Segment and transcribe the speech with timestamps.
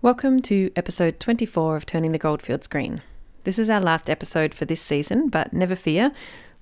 [0.00, 3.02] Welcome to episode 24 of Turning the Goldfields Green.
[3.42, 6.12] This is our last episode for this season, but never fear,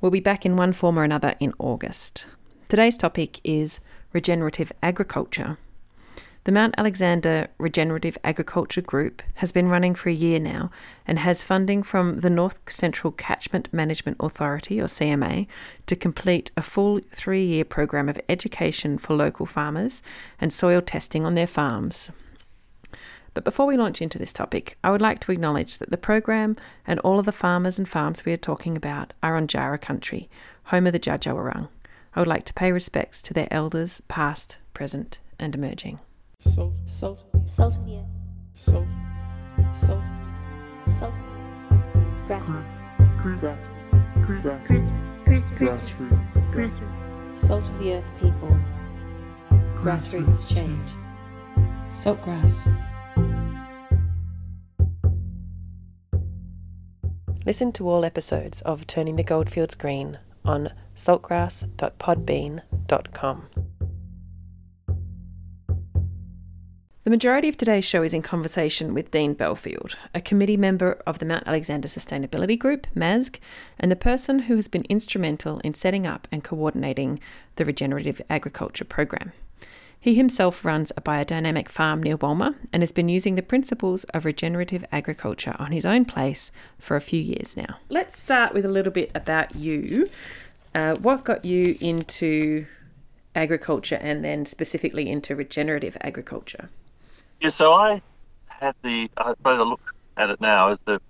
[0.01, 2.25] we'll be back in one form or another in August.
[2.70, 3.78] Today's topic is
[4.14, 5.58] regenerative agriculture.
[6.44, 10.71] The Mount Alexander Regenerative Agriculture Group has been running for a year now
[11.07, 15.46] and has funding from the North Central Catchment Management Authority, or CMA,
[15.84, 20.03] to complete a full three year program of education for local farmers
[20.41, 22.11] and soil testing on their farms.
[23.37, 26.56] But before we launch into this topic, I would like to acknowledge that the program
[26.87, 30.30] and all of the farmers and farms we are talking about are on Jara country,
[30.65, 31.69] home of the Dja Dja
[32.14, 36.01] I would like to pay respects to their elders, past, present, and emerging.
[36.41, 38.06] Salt, salt, Salt of the earth.
[38.55, 38.87] salt,
[39.75, 40.03] salt,
[40.89, 41.12] Salt.
[42.27, 42.73] Grassroots.
[43.23, 43.69] grass,
[44.25, 45.59] grass, Grassroots.
[45.59, 47.39] grassroots, Grassroots.
[47.39, 48.59] Salt of the earth people.
[49.83, 50.89] Grassroots change.
[51.92, 52.73] Saltgrass.
[57.47, 63.48] Listen to all episodes of Turning the Goldfields Green on saltgrass.podbean.com.
[67.05, 71.20] The majority of today's show is in conversation with Dean Belfield, a committee member of
[71.20, 73.38] the Mount Alexander Sustainability Group, MASG,
[73.78, 77.20] and the person who has been instrumental in setting up and coordinating
[77.55, 79.31] the Regenerative Agriculture Program.
[80.00, 84.25] He himself runs a biodynamic farm near Walmer and has been using the principles of
[84.25, 87.78] regenerative agriculture on his own place for a few years now.
[87.88, 90.08] Let's start with a little bit about you.
[90.75, 92.66] Uh, what got you into
[93.34, 96.69] agriculture and then specifically into regenerative agriculture?
[97.41, 98.00] Yeah, so I
[98.47, 101.00] had the, I suppose I look at it now as the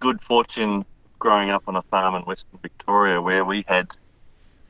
[0.00, 0.84] good fortune
[1.18, 3.88] growing up on a farm in Western Victoria where we had,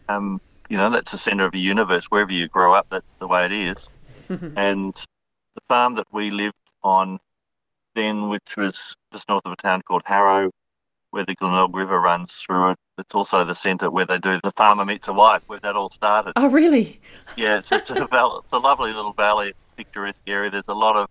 [0.08, 0.40] um,
[0.72, 2.06] you know, that's the centre of the universe.
[2.06, 3.90] Wherever you grow up, that's the way it is.
[4.56, 4.94] and
[5.54, 7.18] the farm that we lived on
[7.94, 10.50] then, which was just north of a town called Harrow,
[11.10, 12.78] where the Glenelg River runs through it.
[12.96, 15.90] It's also the centre where they do the farmer meets a wife, where that all
[15.90, 16.32] started.
[16.36, 16.98] Oh, really?
[17.36, 20.50] Yeah, it's, it's, a, val- it's a lovely little valley, picturesque area.
[20.50, 21.10] There's a lot of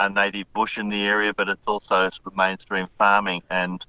[0.00, 3.42] uh, native bush in the area, but it's also sort of mainstream farming.
[3.50, 3.84] And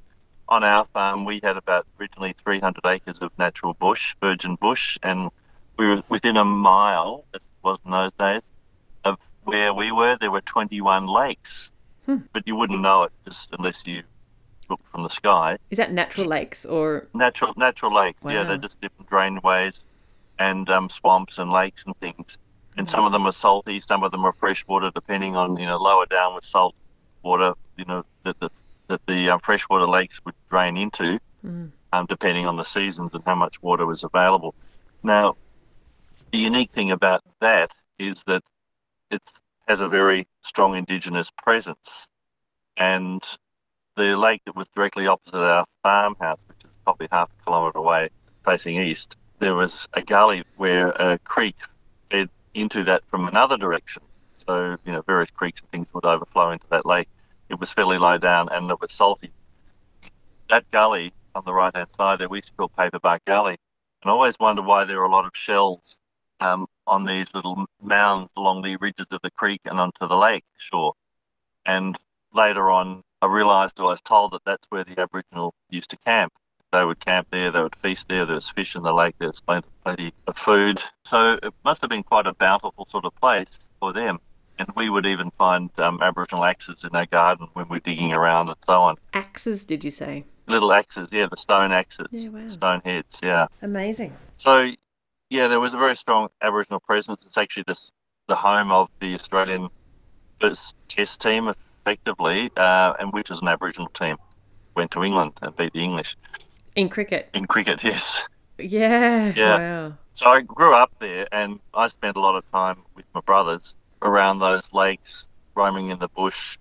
[0.50, 5.30] on our farm, we had about originally 300 acres of natural bush, virgin bush, and
[5.78, 8.42] we were within a mile, as it was in those days,
[9.06, 10.18] of where we were.
[10.20, 11.72] There were 21 lakes,
[12.06, 14.04] but you wouldn't know it just unless you
[14.70, 18.20] looked from the sky Is that natural lakes or natural natural lakes.
[18.24, 19.80] Yeah, they're just different drainways
[20.40, 22.38] and um, swamps and lakes and things.
[22.78, 25.78] And some of them are salty, some of them are freshwater, depending on you know
[25.78, 26.76] lower down with salt
[27.24, 28.50] water, you know that the
[28.94, 31.20] that the um, freshwater lakes would drain into,
[31.92, 34.54] um, depending on the seasons and how much water was available.
[35.02, 35.36] Now,
[36.32, 38.44] the unique thing about that is that
[39.10, 39.22] it
[39.68, 42.08] has a very strong indigenous presence,
[42.78, 43.22] and
[43.98, 48.10] the lake that was directly opposite our farmhouse, which is probably half a kilometre away,
[48.46, 51.56] facing east, there was a gully where a creek
[52.12, 54.04] fed into that from another direction.
[54.46, 57.08] So, you know, various creeks and things would overflow into that lake.
[57.54, 59.32] It was fairly low down and it was salty.
[60.50, 63.58] That gully on the right hand side there, we used to call Paperbark Gully.
[64.02, 65.96] And I always wonder why there are a lot of shells
[66.40, 70.44] um, on these little mounds along the ridges of the creek and onto the lake
[70.58, 70.94] shore.
[71.64, 71.96] And
[72.34, 75.98] later on, I realised or I was told that that's where the Aboriginal used to
[75.98, 76.34] camp.
[76.72, 79.28] They would camp there, they would feast there, there was fish in the lake, there
[79.28, 80.82] was plenty of food.
[81.06, 84.20] So it must have been quite a bountiful sort of place for them.
[84.60, 88.50] And we would even find um, Aboriginal axes in our garden when we're digging around
[88.50, 88.96] and so on.
[89.14, 90.26] axes, did you say?
[90.48, 92.48] Little axes, yeah, the stone axes, Yeah, wow.
[92.48, 93.48] stone heads, yeah.
[93.62, 94.14] Amazing.
[94.38, 94.72] So,
[95.30, 97.22] yeah, there was a very strong Aboriginal presence.
[97.26, 97.92] It's actually this,
[98.28, 99.70] the home of the Australian
[100.40, 104.18] first test team, effectively, uh, and which is an Aboriginal team.
[104.76, 106.16] Went to England and beat the English
[106.76, 107.30] In cricket.
[107.34, 108.28] in cricket, yes.
[108.60, 109.34] Yeah.
[109.36, 109.58] Yeah.
[109.58, 109.94] Wow.
[110.14, 113.74] So I grew up there, and I spent a lot of time with my brothers
[114.04, 115.26] around those lakes,
[115.56, 116.58] roaming in the bush,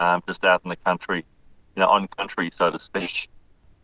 [0.00, 1.24] um, just out in the country,
[1.76, 3.28] you know, on country, so to speak.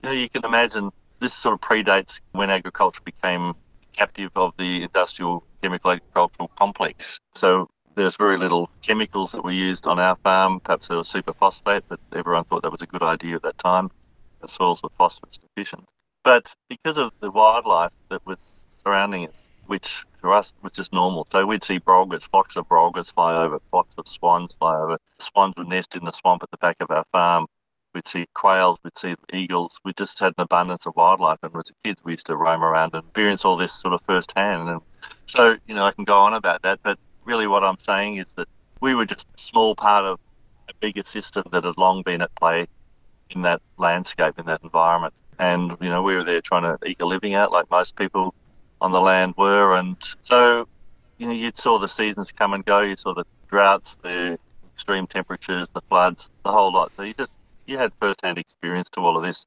[0.02, 0.90] You know, you can imagine
[1.20, 3.54] this sort of predates when agriculture became
[3.92, 7.18] captive of the industrial chemical agricultural complex.
[7.34, 10.60] So there's very little chemicals that were used on our farm.
[10.60, 13.90] Perhaps there was superphosphate, but everyone thought that was a good idea at that time.
[14.40, 15.84] The soils were phosphorus deficient.
[16.22, 18.38] But because of the wildlife that was
[18.84, 19.34] surrounding it,
[19.66, 21.26] which for us was just normal.
[21.30, 24.98] So we'd see brolgas, flocks of brolgas fly over, flocks of swans fly over.
[25.18, 27.46] Swans would nest in the swamp at the back of our farm.
[27.94, 29.80] We'd see quails, we'd see eagles.
[29.84, 32.94] We just had an abundance of wildlife, and as kids, we used to roam around
[32.94, 34.68] and experience all this sort of firsthand.
[34.68, 34.80] And
[35.26, 38.26] so, you know, I can go on about that, but really, what I'm saying is
[38.36, 38.46] that
[38.80, 40.20] we were just a small part of
[40.68, 42.66] a bigger system that had long been at play
[43.30, 45.14] in that landscape, in that environment.
[45.38, 48.34] And, you know, we were there trying to eke a living out like most people
[48.80, 49.76] on the land were.
[49.76, 50.66] And so,
[51.18, 52.80] you know, you saw the seasons come and go.
[52.80, 54.38] You saw the droughts, the
[54.74, 56.92] extreme temperatures, the floods, the whole lot.
[56.96, 57.32] So you just,
[57.66, 59.44] you had first-hand experience to all of this.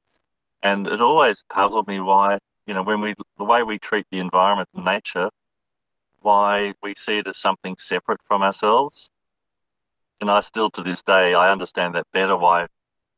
[0.62, 4.18] And it always puzzled me why, you know, when we, the way we treat the
[4.18, 5.30] environment and nature,
[6.20, 9.10] why we see it as something separate from ourselves.
[10.20, 12.66] And I still, to this day, I understand that better why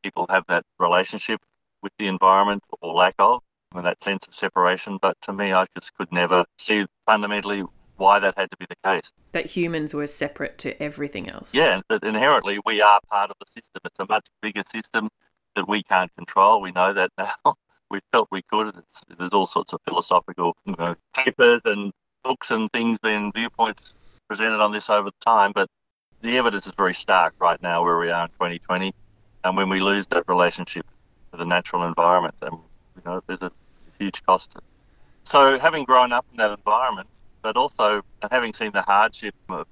[0.02, 1.40] people have that relationship
[1.82, 3.42] with the environment or lack of,
[3.74, 4.98] and that sense of separation.
[5.00, 7.64] But to me, I just could never see fundamentally
[7.96, 9.12] why that had to be the case.
[9.32, 11.54] That humans were separate to everything else.
[11.54, 13.80] Yeah, that inherently we are part of the system.
[13.84, 15.08] It's a much bigger system
[15.56, 16.60] that we can't control.
[16.60, 17.34] We know that now.
[17.90, 18.68] we felt we could.
[18.68, 21.92] It's, there's all sorts of philosophical you know, papers and
[22.24, 23.92] books and things being viewpoints
[24.26, 25.68] presented on this over time, but
[26.22, 28.94] the evidence is very stark right now where we are in 2020,
[29.44, 30.86] and when we lose that relationship
[31.30, 32.56] with the natural environment, and
[32.96, 33.52] you know there's a
[33.98, 34.54] huge cost.
[35.24, 37.08] So having grown up in that environment,
[37.42, 39.66] but also having seen the hardship of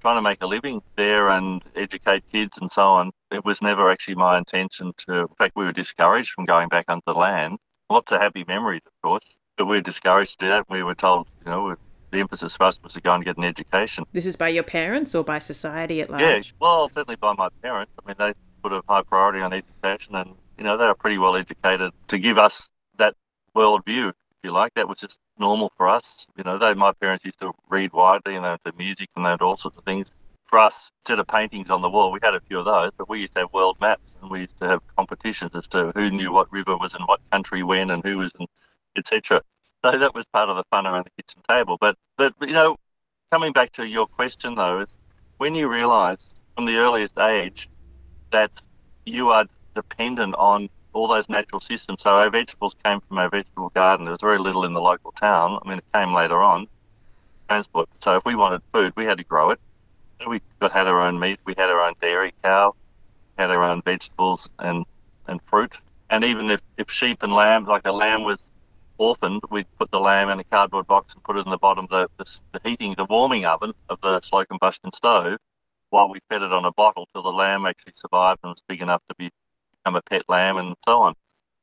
[0.00, 3.90] trying to make a living there and educate kids and so on, it was never
[3.90, 5.20] actually my intention to.
[5.20, 7.58] In fact, we were discouraged from going back onto the land.
[7.88, 9.24] Lots of happy memories, of course,
[9.56, 10.68] but we were discouraged to do that.
[10.68, 11.76] We were told, you know,
[12.10, 14.04] the emphasis for us was to go and get an education.
[14.12, 16.22] This is by your parents or by society at large?
[16.22, 17.92] Yeah, well, certainly by my parents.
[18.02, 21.18] I mean, they put a high priority on education, and you know, they were pretty
[21.18, 22.68] well educated to give us
[23.56, 24.74] worldview, if you like.
[24.74, 26.26] That was just normal for us.
[26.36, 29.30] You know, they, my parents used to read widely, and they had music, and they
[29.30, 30.10] had all sorts of things.
[30.46, 33.08] For us, instead of paintings on the wall, we had a few of those, but
[33.08, 36.10] we used to have world maps, and we used to have competitions as to who
[36.10, 38.46] knew what river was in what country when, and who was in,
[38.96, 39.42] etc.
[39.82, 41.76] So that was part of the fun around the kitchen table.
[41.80, 42.76] But but you know,
[43.30, 44.88] coming back to your question though, is
[45.38, 47.68] when you realise from the earliest age
[48.30, 48.50] that
[49.04, 52.02] you are dependent on all those natural systems.
[52.02, 54.04] So our vegetables came from our vegetable garden.
[54.04, 55.58] There was very little in the local town.
[55.64, 56.66] I mean, it came later on.
[57.48, 57.88] Transport.
[58.00, 59.60] So if we wanted food, we had to grow it.
[60.26, 61.40] We got had our own meat.
[61.44, 62.74] We had our own dairy cow.
[63.36, 64.84] Had our own vegetables and
[65.26, 65.72] and fruit.
[66.10, 68.38] And even if, if sheep and lambs, like a lamb was
[68.98, 71.84] orphaned, we'd put the lamb in a cardboard box and put it in the bottom
[71.84, 75.38] of the, the, the heating, the warming oven of the slow combustion stove
[75.92, 78.80] while we fed it on a bottle till the lamb actually survived and was big
[78.80, 79.30] enough to be,
[79.82, 81.14] become a pet lamb and so on.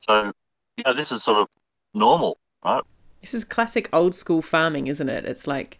[0.01, 0.31] So,
[0.77, 1.47] you know, this is sort of
[1.93, 2.83] normal, right?
[3.21, 5.25] This is classic old school farming, isn't it?
[5.25, 5.77] It's like,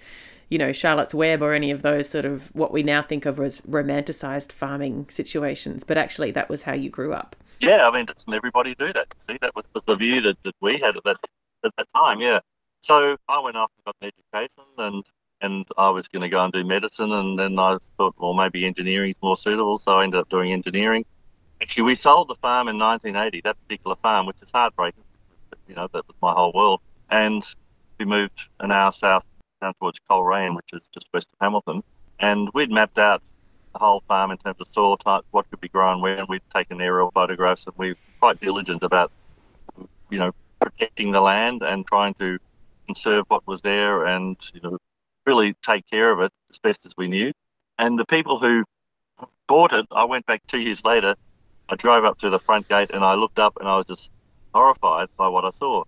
[0.50, 3.40] you know, Charlotte's Web or any of those sort of what we now think of
[3.40, 5.84] as romanticized farming situations.
[5.84, 7.36] But actually, that was how you grew up.
[7.60, 9.14] Yeah, I mean, doesn't everybody do that?
[9.30, 11.18] See, that was, was the view that, that we had at that
[11.64, 12.22] at that time.
[12.22, 12.40] Yeah.
[12.82, 15.04] So I went off and got an education, and
[15.42, 18.66] and I was going to go and do medicine, and then I thought, well, maybe
[18.66, 21.06] engineering is more suitable, so I ended up doing engineering.
[21.62, 25.04] Actually, we sold the farm in 1980, that particular farm, which is heartbreaking.
[25.68, 26.82] You know, that was my whole world.
[27.10, 27.44] And
[28.00, 29.26] we moved an hour south
[29.62, 31.84] down towards Coleraine, which is just west of Hamilton.
[32.20, 33.22] And we'd mapped out
[33.74, 36.42] the whole farm in terms of soil type, what could be grown where, and we'd
[36.54, 39.12] taken aerial photographs, and we were quite diligent about,
[40.10, 42.38] you know, protecting the land and trying to
[42.90, 44.78] conserve what was there and you know
[45.28, 47.32] really take care of it as best as we knew.
[47.78, 48.64] And the people who
[49.48, 51.16] bought it, I went back two years later.
[51.72, 54.12] I drove up to the front gate and I looked up and I was just
[54.54, 55.84] horrified by what I saw.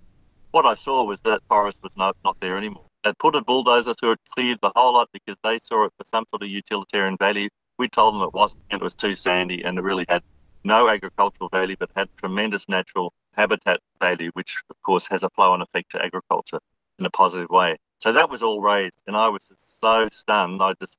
[0.52, 2.86] What I saw was that forest was not, not there anymore.
[3.04, 6.06] They put a bulldozer through it, cleared the whole lot because they saw it for
[6.12, 7.50] some sort of utilitarian value.
[7.80, 10.22] We told them it wasn't, it was too sandy, and it really had
[10.64, 15.54] no agricultural value, but had tremendous natural habitat value, which of course has a flow
[15.54, 16.60] on effect to agriculture
[17.00, 17.78] in a positive way.
[17.98, 19.42] So that was all raised, and I was
[19.82, 20.62] so stunned.
[20.62, 20.96] I just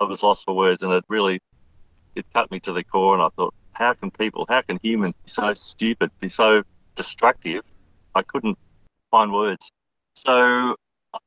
[0.00, 1.40] I was lost for words, and it really
[2.14, 3.14] it cut me to the core.
[3.14, 6.62] And I thought, how can people, how can humans be so stupid, be so
[6.94, 7.62] destructive?
[8.14, 8.58] I couldn't
[9.10, 9.70] find words.
[10.14, 10.76] So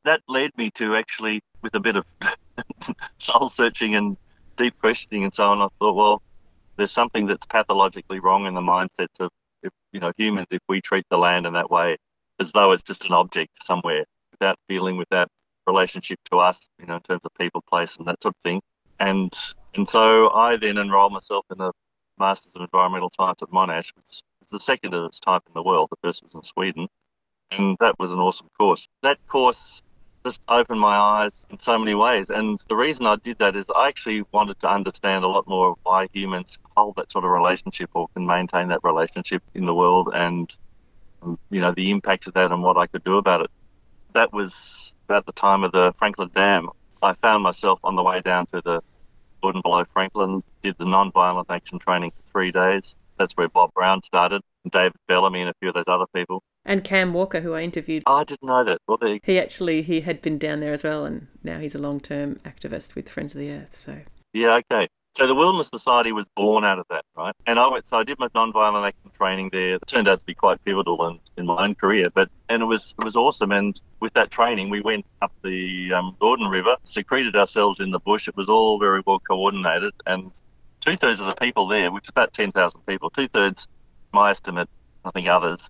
[0.04, 2.06] that led me to actually, with a bit of
[3.20, 4.18] soul searching and
[4.58, 6.22] deep questioning and so on, I thought, well,
[6.76, 9.30] there's something that's pathologically wrong in the mindsets of
[9.62, 11.98] if, you know humans if we treat the land in that way
[12.40, 15.28] as though it's just an object somewhere without feeling with that
[15.68, 18.62] relationship to us you know in terms of people place and that sort of thing
[19.02, 19.34] and
[19.76, 21.74] and so I then enrolled myself in the
[22.20, 25.64] Masters of Environmental Science at Monash which is the second of its type in the
[25.64, 26.88] world the first was in Sweden
[27.52, 29.82] and that was an awesome course that course
[30.26, 32.30] just opened my eyes in so many ways.
[32.30, 35.72] And the reason I did that is I actually wanted to understand a lot more
[35.72, 39.74] of why humans hold that sort of relationship or can maintain that relationship in the
[39.74, 40.56] world and,
[41.50, 43.52] you know, the impacts of that and what I could do about it.
[44.14, 46.70] That was about the time of the Franklin Dam.
[47.02, 48.82] I found myself on the way down to the
[49.42, 52.96] Gordon Below Franklin did the non-violent action training for three days.
[53.18, 56.42] That's where Bob Brown started, and David Bellamy and a few of those other people.
[56.66, 58.80] And Cam Walker, who I interviewed, Oh, I didn't know that.
[58.88, 61.80] Well, there, he actually he had been down there as well, and now he's a
[61.80, 63.76] long-term activist with Friends of the Earth.
[63.76, 64.00] So
[64.34, 64.88] yeah, okay.
[65.20, 67.36] So the Wilderness Society was born out of that, right?
[67.46, 69.76] And I went, so I did my non-violent action training there.
[69.76, 72.66] It turned out to be quite pivotal in, in my own career, but and it
[72.66, 73.52] was it was awesome.
[73.52, 78.00] And with that training, we went up the um, Gordon River, secreted ourselves in the
[78.00, 78.30] bush.
[78.30, 80.32] It was all very well coordinated, and
[80.80, 83.68] two thirds of the people there, which is about ten thousand people, two thirds,
[84.14, 84.70] my estimate,
[85.04, 85.70] I think others,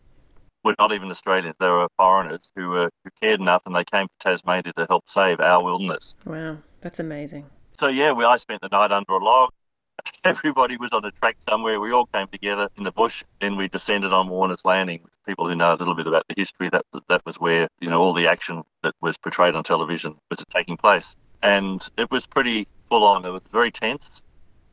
[0.64, 1.56] were not even Australians.
[1.60, 5.10] They were foreigners who were who cared enough, and they came to Tasmania to help
[5.10, 6.14] save our wilderness.
[6.24, 7.48] wow, that's amazing.
[7.80, 9.52] So yeah, we I spent the night under a log.
[10.26, 11.80] Everybody was on a track somewhere.
[11.80, 13.24] We all came together in the bush.
[13.40, 15.08] Then we descended on Warner's Landing.
[15.26, 18.02] People who know a little bit about the history, that that was where you know
[18.02, 22.68] all the action that was portrayed on television was taking place, and it was pretty
[22.90, 23.24] full on.
[23.24, 24.22] It was very tense.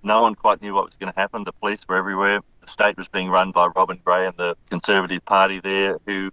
[0.03, 1.45] No one quite knew what was going to happen.
[1.45, 2.41] The police were everywhere.
[2.63, 6.33] The state was being run by Robin Gray and the Conservative Party there, who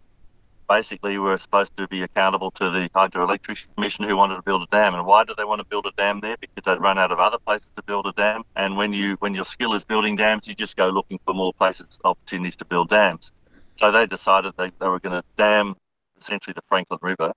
[0.68, 4.64] basically we were supposed to be accountable to the Hydroelectric Commission who wanted to build
[4.64, 4.96] a dam.
[4.96, 6.38] And why do they want to build a dam there?
[6.40, 8.44] Because they'd run out of other places to build a dam.
[8.56, 11.54] And when you when your skill is building dams, you just go looking for more
[11.54, 13.32] places, opportunities to build dams.
[13.76, 15.76] So they decided they, they were going to dam
[16.18, 17.34] essentially the Franklin River,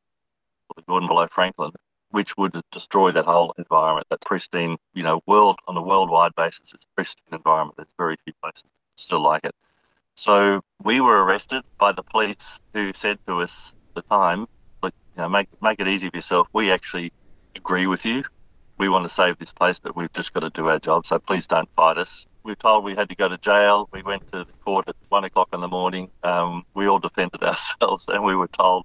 [0.68, 1.72] or the Gordon below Franklin,
[2.10, 6.72] which would destroy that whole environment, that pristine, you know, world on a worldwide basis,
[6.72, 7.76] it's a pristine environment.
[7.76, 8.64] There's very few places
[8.96, 9.54] still like it.
[10.16, 14.46] So we were arrested by the police who said to us at the time,
[14.82, 16.48] look, you know, make make it easy for yourself.
[16.54, 17.12] We actually
[17.54, 18.24] agree with you.
[18.78, 21.06] We want to save this place, but we've just got to do our job.
[21.06, 22.26] So please don't fight us.
[22.44, 23.88] We were told we had to go to jail.
[23.92, 26.10] We went to the court at one o'clock in the morning.
[26.22, 28.84] Um, we all defended ourselves, and we were told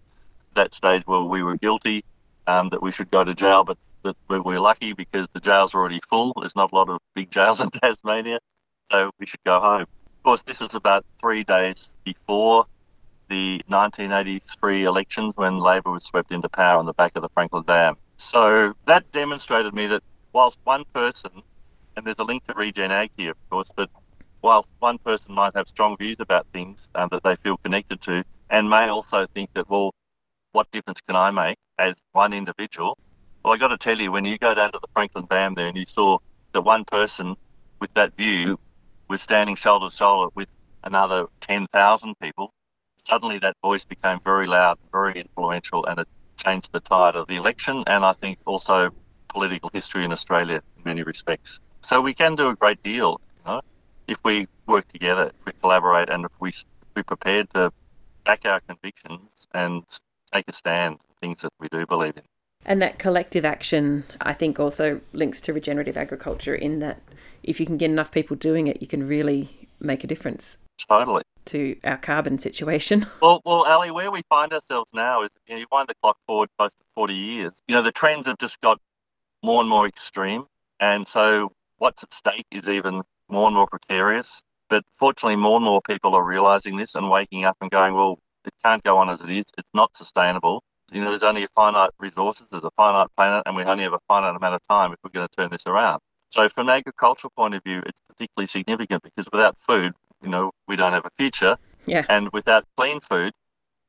[0.51, 2.03] at that stage, well, we were guilty,
[2.47, 5.75] um, that we should go to jail, but that we we're lucky because the jail's
[5.75, 6.33] are already full.
[6.39, 8.39] There's not a lot of big jails in Tasmania,
[8.91, 9.85] so we should go home.
[10.21, 12.67] Of course, this is about three days before
[13.27, 17.63] the 1983 elections when Labor was swept into power on the back of the Franklin
[17.65, 17.97] Dam.
[18.17, 21.31] So that demonstrated me that whilst one person,
[21.97, 23.89] and there's a link to Regen Ag here, of course, but
[24.43, 28.23] whilst one person might have strong views about things um, that they feel connected to,
[28.51, 29.91] and may also think that, well,
[30.51, 32.95] what difference can I make as one individual?
[33.43, 35.65] Well, I got to tell you, when you go down to the Franklin Dam there
[35.65, 36.19] and you saw
[36.53, 37.35] that one person
[37.79, 38.59] with that view
[39.11, 40.47] was standing shoulder to shoulder with
[40.83, 42.53] another 10,000 people,
[43.07, 47.35] suddenly that voice became very loud, very influential, and it changed the tide of the
[47.35, 48.89] election and I think also
[49.27, 51.59] political history in Australia in many respects.
[51.81, 53.61] So we can do a great deal, you know,
[54.07, 56.51] if we work together, if we collaborate, and if we
[56.95, 57.71] we're prepared to
[58.25, 59.83] back our convictions and
[60.33, 62.30] take a stand things that we do believe in.
[62.65, 67.01] And that collective action, I think, also links to regenerative agriculture in that
[67.43, 71.23] if you can get enough people doing it, you can really make a difference Totally.
[71.45, 73.05] to our carbon situation.
[73.21, 76.17] Well, well, Ali, where we find ourselves now is you, know, you wind the clock
[76.27, 77.53] forward close to 40 years.
[77.67, 78.79] You know, the trends have just got
[79.43, 80.45] more and more extreme.
[80.79, 84.41] And so what's at stake is even more and more precarious.
[84.69, 88.19] But fortunately, more and more people are realizing this and waking up and going, well,
[88.45, 89.45] it can't go on as it is.
[89.57, 90.63] It's not sustainable.
[90.91, 93.93] You know, there's only a finite resources, there's a finite planet, and we only have
[93.93, 96.01] a finite amount of time if we're going to turn this around.
[96.31, 100.51] So, from an agricultural point of view, it's particularly significant because without food, you know,
[100.67, 101.57] we don't have a future.
[101.85, 102.05] Yeah.
[102.09, 103.33] And without clean food,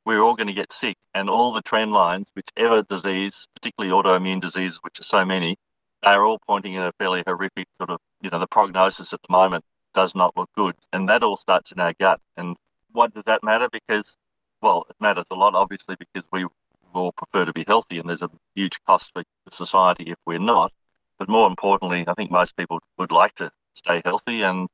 [0.04, 0.96] we're all going to get sick.
[1.14, 5.56] And all the trend lines, whichever disease, particularly autoimmune diseases, which are so many,
[6.02, 9.32] they're all pointing in a fairly horrific sort of, you know, the prognosis at the
[9.32, 10.74] moment does not look good.
[10.92, 12.20] And that all starts in our gut.
[12.36, 12.56] And
[12.92, 13.68] what does that matter?
[13.70, 14.16] Because,
[14.60, 16.46] well, it matters a lot, obviously, because we
[16.94, 20.72] will prefer to be healthy and there's a huge cost for society if we're not.
[21.18, 24.68] But more importantly, I think most people would like to stay healthy and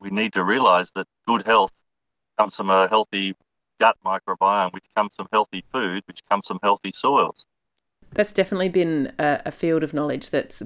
[0.00, 1.72] we need to realize that good health
[2.38, 3.34] comes from a healthy
[3.78, 7.44] gut microbiome, which comes from healthy food, which comes from healthy soils.
[8.12, 10.62] That's definitely been a, a field of knowledge that's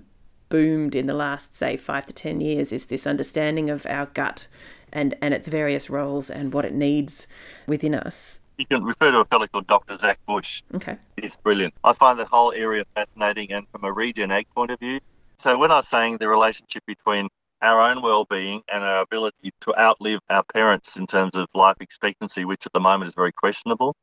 [0.49, 4.47] boomed in the last, say, five to 10 years is this understanding of our gut
[4.93, 7.27] and, and its various roles and what it needs
[7.67, 8.39] within us.
[8.57, 9.97] You can refer to a fellow called Dr.
[9.97, 10.63] Zach Bush.
[10.75, 10.97] Okay.
[11.21, 11.75] He's brilliant.
[11.83, 15.01] I find the whole area fascinating and from a regen ag point of view.
[15.39, 17.29] So when I was saying the relationship between
[17.63, 22.45] our own well-being and our ability to outlive our parents in terms of life expectancy,
[22.45, 23.97] which at the moment is very questionable,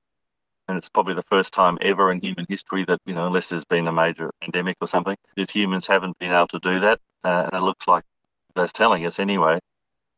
[0.68, 3.66] and it's probably the first time ever in human history that you know, unless there's
[3.66, 7.00] been a major pandemic or something, that humans haven't been able to do that.
[7.24, 8.04] Uh, and it looks like
[8.56, 9.60] they're telling us anyway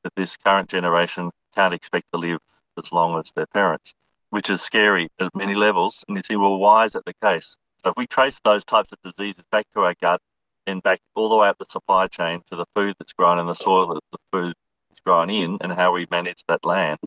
[0.04, 2.40] that this current generation can't expect to live
[2.78, 3.94] as long as their parents,
[4.34, 6.04] which is scary at many levels.
[6.08, 7.56] And you see, well, why is that the case?
[7.84, 10.20] So if we trace those types of diseases back to our gut,
[10.68, 13.50] and back all the way up the supply chain to the food that's grown and
[13.50, 14.54] the soil that the food
[14.92, 16.98] is grown in and how we manage that land.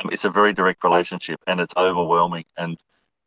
[0.00, 2.44] Um, it's a very direct relationship and it's overwhelming.
[2.56, 2.76] And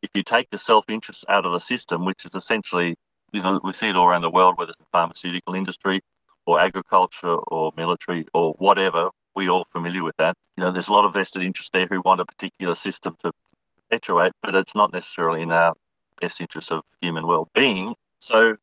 [0.01, 2.95] if you take the self-interest out of the system, which is essentially,
[3.31, 6.01] you know, we see it all around the world, whether it's the pharmaceutical industry
[6.45, 10.35] or agriculture or military or whatever, we all familiar with that.
[10.57, 13.31] You know, there's a lot of vested interest there who want a particular system to
[13.89, 15.73] perpetuate, but it's not necessarily in our
[16.21, 17.95] best interest of human well-being.
[18.19, 18.57] So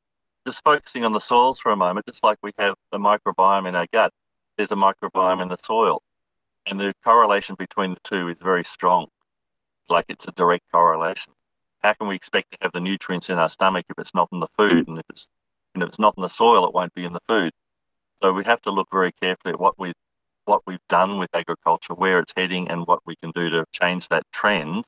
[0.47, 3.75] just focusing on the soils for a moment, just like we have a microbiome in
[3.75, 4.13] our gut,
[4.57, 6.03] there's a microbiome in the soil.
[6.67, 9.07] And the correlation between the two is very strong,
[9.89, 11.33] like it's a direct correlation.
[11.83, 14.41] How can we expect to have the nutrients in our stomach if it's not in
[14.41, 14.89] the food?
[14.89, 15.29] And if it's,
[15.75, 17.53] and if it's not in the soil, it won't be in the food.
[18.23, 19.93] So we have to look very carefully at what we
[20.47, 24.09] what we've done with agriculture, where it's heading, and what we can do to change
[24.09, 24.85] that trend.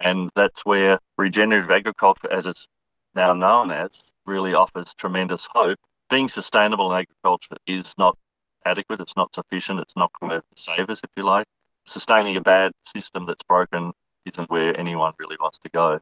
[0.00, 2.66] And that's where regenerative agriculture, as it's
[3.14, 5.78] now known as, really offers tremendous hope.
[6.08, 8.16] Being sustainable in agriculture is not
[8.64, 11.46] adequate, it's not sufficient, it's not going to save us, if you like.
[11.86, 13.92] Sustaining a bad system that's broken
[14.26, 16.00] isn't where anyone really wants to go.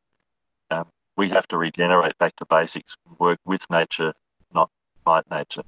[0.71, 4.13] Um, we have to regenerate back to basics, work with nature,
[4.55, 4.71] not
[5.05, 5.63] fight nature.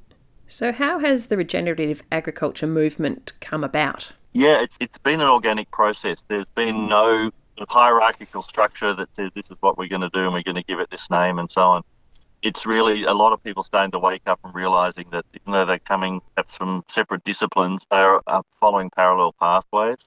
[0.50, 4.10] So, how has the regenerative agriculture movement come about?
[4.32, 6.24] Yeah, it's, it's been an organic process.
[6.26, 7.30] There's been no
[7.68, 10.64] hierarchical structure that says this is what we're going to do and we're going to
[10.64, 11.82] give it this name and so on.
[12.42, 15.66] It's really a lot of people starting to wake up and realizing that even though
[15.66, 19.98] they're coming at from separate disciplines, they're uh, following parallel pathways.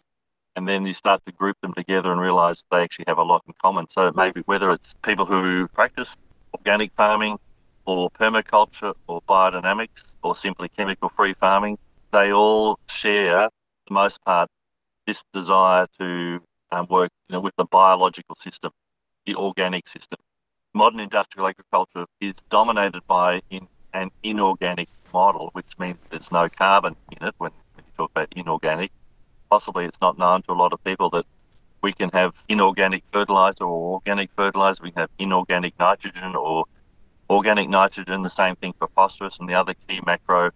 [0.57, 3.43] And then you start to group them together and realize they actually have a lot
[3.47, 3.89] in common.
[3.89, 6.17] So maybe whether it's people who practice
[6.53, 7.37] organic farming
[7.85, 11.77] or permaculture or biodynamics or simply chemical free farming,
[12.11, 14.49] they all share, for the most part,
[15.05, 16.39] this desire to
[16.71, 18.71] um, work you know, with the biological system,
[19.25, 20.19] the organic system.
[20.73, 26.95] Modern industrial agriculture is dominated by in, an inorganic model, which means there's no carbon
[27.11, 28.91] in it when, when you talk about inorganic.
[29.49, 31.25] Possibly it's not known to a lot of people that
[31.83, 36.65] we can have inorganic fertilizer or organic fertilizer, we can have inorganic nitrogen or
[37.33, 40.51] organic nitrogen, the same thing for phosphorus and the other key macro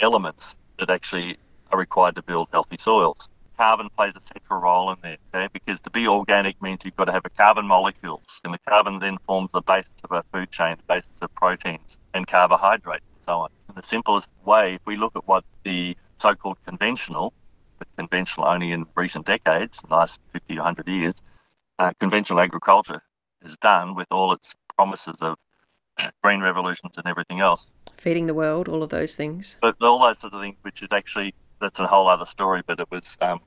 [0.00, 1.36] elements that actually
[1.70, 3.28] are required to build healthy soils
[3.62, 5.48] carbon plays a central role in there, okay?
[5.52, 8.98] Because to be organic means you've got to have a carbon molecules, and the carbon
[8.98, 13.24] then forms the basis of our food chain, the basis of proteins and carbohydrates and
[13.24, 13.50] so on.
[13.68, 17.32] In the simplest way, if we look at what the so-called conventional,
[17.78, 21.14] but conventional only in recent decades, last 50 or 100 years,
[21.78, 23.00] uh, conventional agriculture
[23.42, 25.36] has done with all its promises of
[26.22, 27.66] green revolutions and everything else.
[27.96, 29.56] Feeding the world, all of those things.
[29.60, 32.62] But all those sort of things, which is actually that's a whole other story.
[32.66, 33.40] But it was um,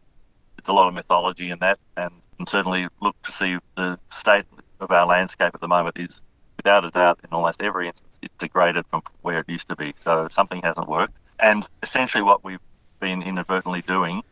[0.58, 4.46] it's a lot of mythology in that, and, and certainly look to see the state
[4.80, 6.22] of our landscape at the moment is
[6.58, 9.94] without a doubt in almost every instance it's degraded from where it used to be.
[10.02, 12.60] So something hasn't worked, and essentially what we've
[13.00, 14.24] been inadvertently doing,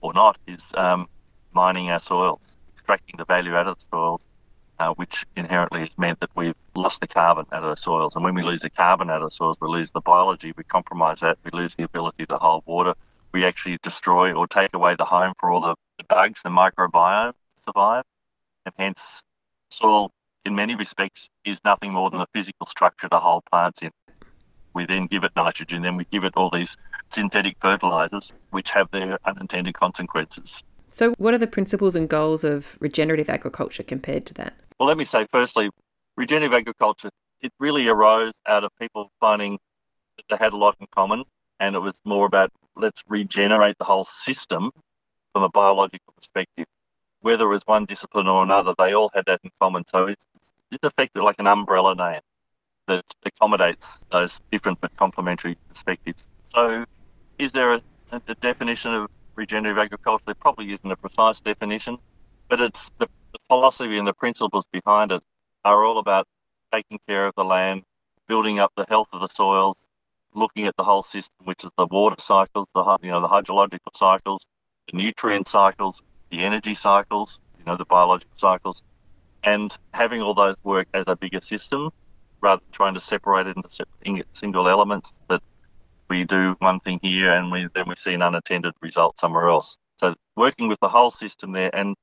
[0.00, 1.08] or not, is um,
[1.52, 2.40] mining our soils,
[2.74, 4.20] extracting the value out of the soils.
[4.78, 8.14] Uh, which inherently has meant that we've lost the carbon out of the soils.
[8.14, 10.64] And when we lose the carbon out of the soils, we lose the biology, we
[10.64, 12.92] compromise that, we lose the ability to hold water,
[13.32, 17.32] we actually destroy or take away the home for all the, the bugs, the microbiome
[17.32, 18.04] to survive.
[18.66, 19.22] And hence,
[19.70, 20.10] soil,
[20.44, 23.90] in many respects, is nothing more than a physical structure to hold plants in.
[24.74, 26.76] We then give it nitrogen, then we give it all these
[27.08, 30.62] synthetic fertilizers, which have their unintended consequences.
[30.96, 34.54] So, what are the principles and goals of regenerative agriculture compared to that?
[34.80, 35.68] Well, let me say firstly,
[36.16, 37.10] regenerative agriculture,
[37.42, 39.58] it really arose out of people finding
[40.16, 41.24] that they had a lot in common,
[41.60, 44.70] and it was more about let's regenerate the whole system
[45.34, 46.64] from a biological perspective.
[47.20, 49.84] Whether it was one discipline or another, they all had that in common.
[49.88, 50.24] So it's,
[50.72, 52.22] it's effectively like an umbrella name
[52.88, 56.24] that accommodates those different but complementary perspectives.
[56.54, 56.86] So,
[57.38, 57.82] is there a,
[58.12, 60.24] a definition of regenerative agriculture?
[60.26, 61.98] There probably isn't a precise definition,
[62.48, 65.22] but it's the, the philosophy and the principles behind it
[65.64, 66.26] are all about
[66.72, 67.82] taking care of the land,
[68.26, 69.76] building up the health of the soils,
[70.34, 73.94] looking at the whole system, which is the water cycles, the you know the hydrological
[73.94, 74.40] cycles,
[74.90, 78.82] the nutrient cycles, the energy cycles, you know the biological cycles,
[79.44, 81.90] and having all those work as a bigger system
[82.40, 83.56] rather than trying to separate it
[84.02, 85.42] into single elements that
[86.08, 89.76] we do one thing here and we then we see an unattended result somewhere else.
[89.98, 91.96] So working with the whole system there and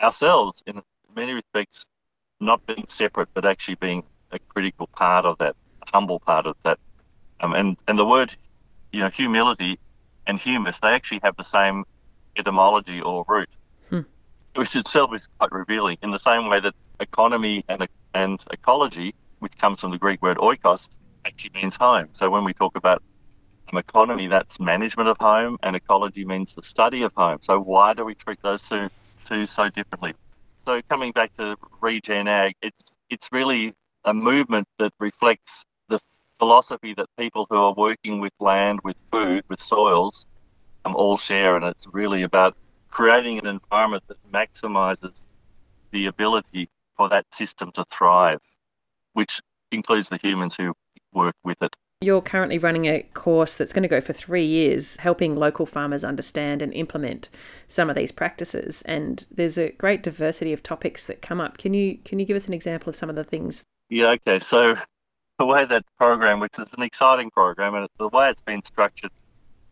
[0.00, 0.82] ourselves in
[1.14, 1.84] many respects
[2.40, 5.56] not being separate but actually being a critical part of that,
[5.92, 6.78] humble part of that
[7.40, 8.34] um, and, and the word,
[8.92, 9.78] you know, humility
[10.26, 11.84] and humus, they actually have the same
[12.36, 13.48] etymology or root,
[13.90, 14.00] hmm.
[14.54, 15.98] which itself is quite revealing.
[16.02, 20.38] In the same way that economy and, and ecology, which comes from the Greek word
[20.38, 20.88] oikos,
[21.24, 22.08] actually means home.
[22.12, 23.02] So when we talk about
[23.74, 27.38] economy, that's management of home, and ecology means the study of home.
[27.42, 28.88] So why do we treat those two,
[29.26, 30.14] two so differently?
[30.66, 33.74] So coming back to regen ag, it's it's really
[34.04, 36.00] a movement that reflects the
[36.38, 40.24] philosophy that people who are working with land, with food, with soils,
[40.84, 42.56] um, all share, and it's really about
[42.90, 45.12] creating an environment that maximizes
[45.92, 48.40] the ability for that system to thrive,
[49.12, 50.72] which includes the humans who
[51.12, 51.74] work with it.
[52.02, 56.04] You're currently running a course that's going to go for three years, helping local farmers
[56.04, 57.30] understand and implement
[57.68, 58.82] some of these practices.
[58.82, 61.56] And there's a great diversity of topics that come up.
[61.56, 63.62] Can you can you give us an example of some of the things?
[63.88, 64.40] Yeah, okay.
[64.40, 64.76] So
[65.38, 69.10] the way that program, which is an exciting program, and the way it's been structured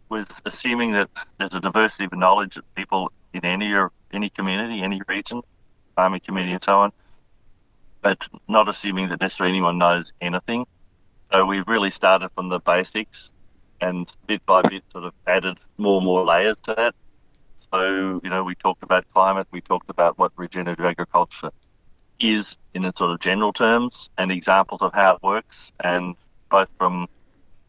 [0.08, 4.82] was assuming that there's a diversity of knowledge of people in any or any community,
[4.82, 5.42] any region,
[5.94, 6.92] farming community, and so on,
[8.00, 10.64] but not assuming that necessarily anyone knows anything.
[11.34, 13.32] So we really started from the basics
[13.80, 16.94] and bit by bit sort of added more and more layers to that.
[17.72, 21.50] So, you know, we talked about climate, we talked about what regenerative agriculture
[22.20, 26.14] is in its sort of general terms and examples of how it works, and
[26.52, 27.08] both from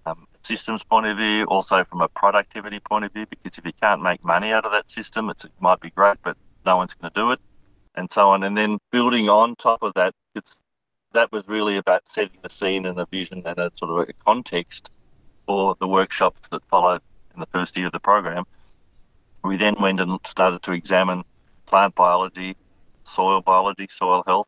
[0.05, 3.65] um, a systems point of view, also from a productivity point of view, because if
[3.65, 6.93] you can't make money out of that system, it might be great, but no one's
[6.93, 7.39] going to do it,
[7.95, 8.43] and so on.
[8.43, 10.55] And then building on top of that, it's
[11.15, 14.13] that was really about setting the scene and a vision and a sort of a
[14.25, 14.91] context
[15.45, 17.01] for the workshops that followed
[17.33, 18.43] in the first year of the program.
[19.43, 21.23] We then went and started to examine
[21.65, 22.55] plant biology,
[23.03, 24.47] soil biology, soil health,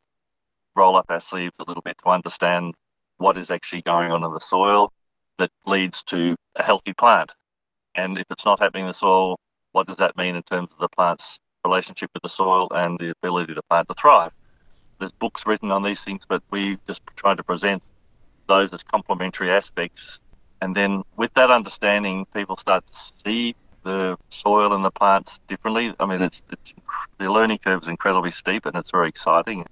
[0.75, 2.75] roll up our sleeves a little bit to understand
[3.17, 4.91] what is actually going on in the soil
[5.39, 7.31] that leads to a healthy plant.
[7.95, 9.39] And if it's not happening in the soil,
[9.71, 13.11] what does that mean in terms of the plant's relationship with the soil and the
[13.11, 14.31] ability of the plant to thrive?
[14.99, 17.83] There's books written on these things, but we just try to present
[18.47, 20.19] those as complementary aspects.
[20.61, 25.93] And then with that understanding, people start to see the soil and the plants differently.
[25.99, 26.73] I mean, it's, it's
[27.19, 29.65] the learning curve is incredibly steep and it's very exciting.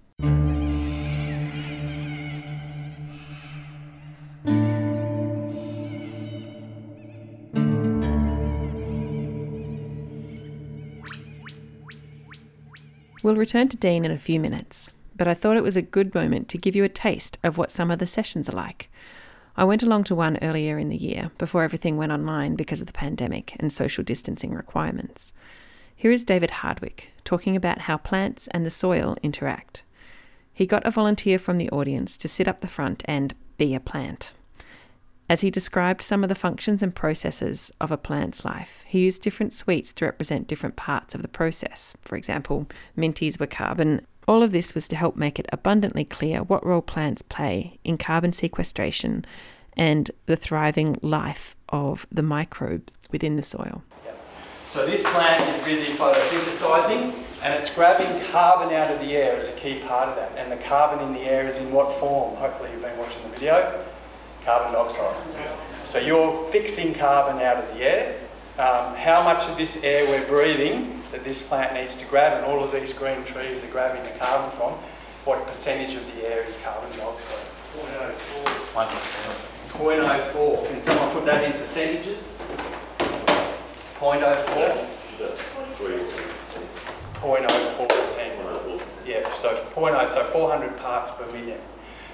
[13.23, 16.13] We'll return to Dean in a few minutes but I thought it was a good
[16.13, 18.89] moment to give you a taste of what some of the sessions are like.
[19.57, 22.87] I went along to one earlier in the year before everything went online because of
[22.87, 25.31] the pandemic and social distancing requirements.
[25.95, 29.83] Here is David Hardwick talking about how plants and the soil interact.
[30.53, 33.79] He got a volunteer from the audience to sit up the front and be a
[33.79, 34.33] plant.
[35.27, 39.23] As he described some of the functions and processes of a plant's life, he used
[39.23, 41.95] different sweets to represent different parts of the process.
[42.01, 46.43] For example, minties were carbon all of this was to help make it abundantly clear
[46.43, 49.25] what role plants play in carbon sequestration
[49.77, 53.83] and the thriving life of the microbes within the soil.
[54.67, 59.47] So this plant is busy photosynthesizing and it's grabbing carbon out of the air as
[59.47, 60.31] a key part of that.
[60.37, 62.35] And the carbon in the air is in what form?
[62.37, 63.83] Hopefully you've been watching the video.
[64.43, 65.15] Carbon dioxide.
[65.85, 68.19] So you're fixing carbon out of the air.
[68.57, 72.45] Um, how much of this air we're breathing that this plant needs to grab, and
[72.45, 74.71] all of these green trees are grabbing the carbon from,
[75.25, 77.45] what percentage of the air is carbon dioxide?
[77.75, 78.95] 0.04.
[79.77, 80.67] 0.04.
[80.69, 82.45] Can someone put that in percentages?
[83.99, 84.87] 0.04?
[87.21, 88.81] 0.04%.
[89.05, 91.59] Yeah, so 0.0, so 400 parts per million.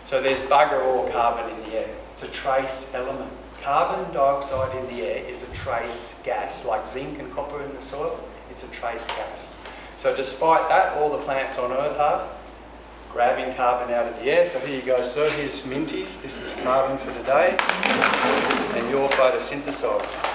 [0.03, 1.95] So there's bugger all carbon in the air.
[2.13, 3.31] It's a trace element.
[3.61, 7.81] Carbon dioxide in the air is a trace gas, like zinc and copper in the
[7.81, 8.19] soil
[8.51, 9.57] it's a trace gas.
[9.95, 12.27] So despite that, all the plants on Earth are
[13.11, 14.45] grabbing carbon out of the air.
[14.45, 15.29] So here you go, sir.
[15.29, 16.21] Here's Minties.
[16.21, 17.57] This is carbon for today.
[18.77, 20.31] And your photosynthesizer.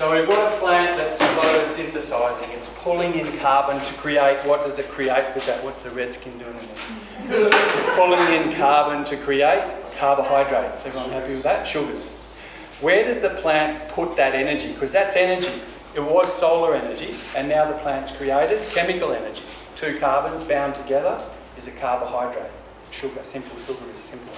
[0.00, 2.56] So we've got a plant that's photosynthesizing.
[2.56, 5.62] It's pulling in carbon to create, what does it create with that?
[5.62, 7.48] What's the redskin doing in there?
[7.50, 9.62] It's pulling in carbon to create
[9.98, 10.86] carbohydrates.
[10.86, 11.66] Everyone happy with that?
[11.66, 12.32] Sugars.
[12.80, 14.72] Where does the plant put that energy?
[14.72, 15.52] Because that's energy.
[15.94, 19.42] It was solar energy, and now the plant's created chemical energy.
[19.76, 21.22] Two carbons bound together
[21.58, 22.50] is a carbohydrate.
[22.90, 24.32] Sugar, simple sugar is simple.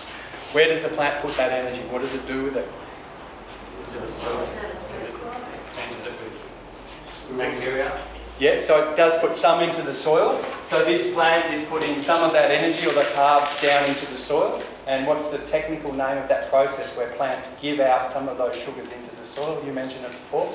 [0.55, 1.83] Where does the plant put that energy?
[1.83, 2.69] What does it do with it?
[7.37, 8.01] Bacteria?
[8.39, 10.43] Yeah, so it does put some into the soil.
[10.63, 14.17] So this plant is putting some of that energy or the carbs down into the
[14.17, 14.61] soil.
[14.89, 18.57] And what's the technical name of that process where plants give out some of those
[18.57, 19.63] sugars into the soil?
[19.65, 20.53] You mentioned it before.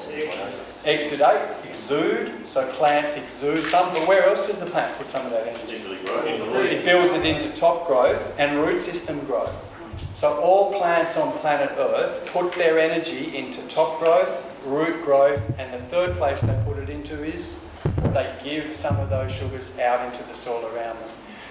[0.84, 2.46] Exudates, exude.
[2.46, 5.78] So plants exude some, but where else does the plant put some of that energy?
[5.78, 9.56] It builds it into top growth and root system growth.
[10.14, 15.74] So all plants on planet Earth put their energy into top growth, root growth, and
[15.74, 17.66] the third place they put it into is
[18.14, 21.10] they give some of those sugars out into the soil around them.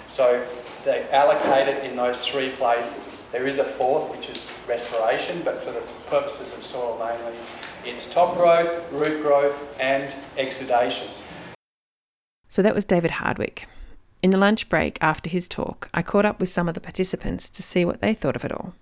[0.08, 0.46] So
[0.84, 3.30] they allocate it in those three places.
[3.32, 7.36] There is a fourth, which is respiration, but for the purposes of soil mainly,
[7.84, 11.08] it's top growth, root growth, and exudation.
[12.48, 13.66] So that was David Hardwick.
[14.22, 17.50] In the lunch break after his talk, I caught up with some of the participants
[17.50, 18.74] to see what they thought of it all.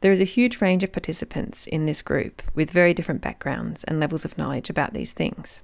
[0.00, 4.00] There is a huge range of participants in this group with very different backgrounds and
[4.00, 5.60] levels of knowledge about these things.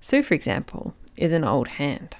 [0.00, 2.16] Sue, for example, is an old hand.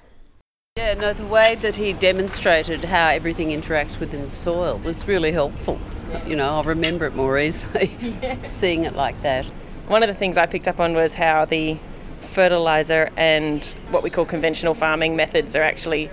[0.76, 5.30] Yeah, no, the way that he demonstrated how everything interacts within the soil was really
[5.30, 5.78] helpful.
[6.26, 7.90] You know, I'll remember it more easily
[8.42, 9.46] seeing it like that.
[9.86, 11.78] One of the things I picked up on was how the
[12.20, 16.10] fertilizer and what we call conventional farming methods are actually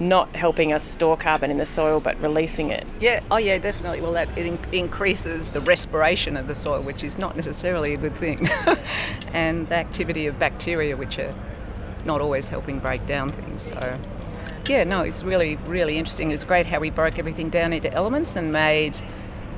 [0.00, 2.86] not helping us store carbon in the soil but releasing it.
[3.00, 4.00] Yeah, oh yeah, definitely.
[4.00, 7.96] Well, that it in- increases the respiration of the soil, which is not necessarily a
[7.96, 8.48] good thing,
[9.32, 11.34] and the activity of bacteria, which are
[12.04, 13.62] not always helping break down things.
[13.62, 13.98] So,
[14.68, 16.30] yeah, no, it's really, really interesting.
[16.30, 19.00] It's great how we broke everything down into elements and made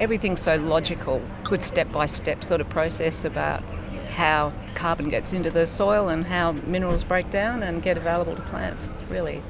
[0.01, 3.63] everything so logical, good step by step sort of process about
[4.11, 8.43] how carbon gets into the soil and how minerals break down and get available to
[8.43, 8.97] plants.
[9.09, 9.43] Really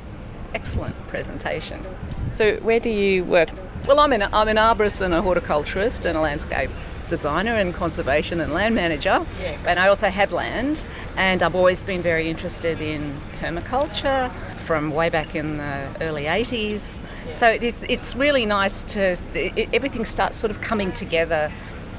[0.54, 1.84] excellent presentation.
[2.32, 3.50] So, where do you work?
[3.86, 6.70] Well, I'm an, I'm an arborist and a horticulturist and a landscape
[7.10, 9.26] designer and conservation and land manager.
[9.66, 10.86] And I also have land,
[11.16, 14.32] and I've always been very interested in permaculture
[14.64, 17.02] from way back in the early 80s.
[17.34, 21.52] So it, it's really nice to, it, everything starts sort of coming together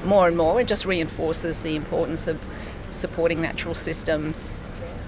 [0.04, 0.60] more and more.
[0.60, 2.40] It just reinforces the importance of
[2.90, 4.58] supporting natural systems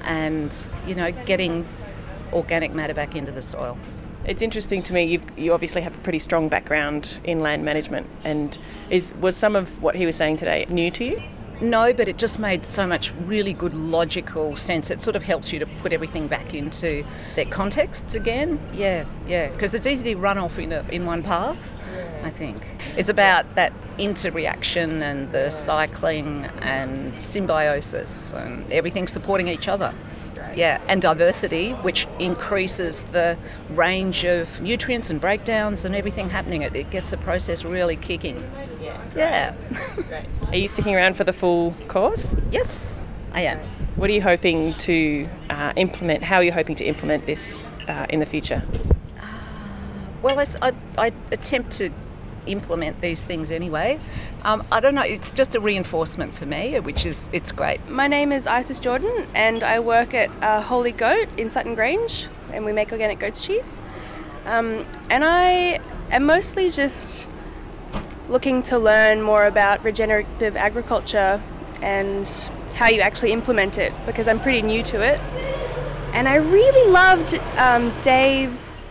[0.02, 1.66] and, you know, getting
[2.34, 3.78] organic matter back into the soil.
[4.26, 5.04] It's interesting to me.
[5.04, 8.58] You've, you obviously have a pretty strong background in land management, and
[8.90, 11.22] is was some of what he was saying today new to you?
[11.60, 14.90] No, but it just made so much really good logical sense.
[14.90, 17.04] It sort of helps you to put everything back into
[17.36, 18.60] their contexts again.
[18.72, 21.72] Yeah, yeah, because it's easy to run off in, a, in one path.
[22.24, 22.64] I think
[22.96, 29.92] it's about that interreaction and the cycling and symbiosis and everything supporting each other.
[30.56, 33.36] Yeah, and diversity, which increases the
[33.70, 36.62] range of nutrients and breakdowns and everything happening.
[36.62, 38.42] It, it gets the process really kicking.
[39.14, 39.54] Yeah.
[39.94, 40.26] Great.
[40.48, 42.36] Are you sticking around for the full course?
[42.50, 43.58] yes, I am.
[43.96, 46.24] What are you hoping to uh, implement?
[46.24, 48.62] How are you hoping to implement this uh, in the future?
[50.20, 51.90] Well, it's, I, I attempt to
[52.46, 54.00] implement these things anyway.
[54.44, 55.02] Um, I don't know.
[55.02, 57.88] It's just a reinforcement for me, which is it's great.
[57.88, 62.28] My name is Isis Jordan, and I work at uh, Holy Goat in Sutton Grange,
[62.52, 63.80] and we make organic goat's cheese.
[64.44, 65.80] Um, and I
[66.10, 67.26] am mostly just
[68.28, 71.40] looking to learn more about regenerative agriculture
[71.80, 72.28] and
[72.74, 75.18] how you actually implement it because I'm pretty new to it.
[76.12, 78.83] And I really loved um, Dave's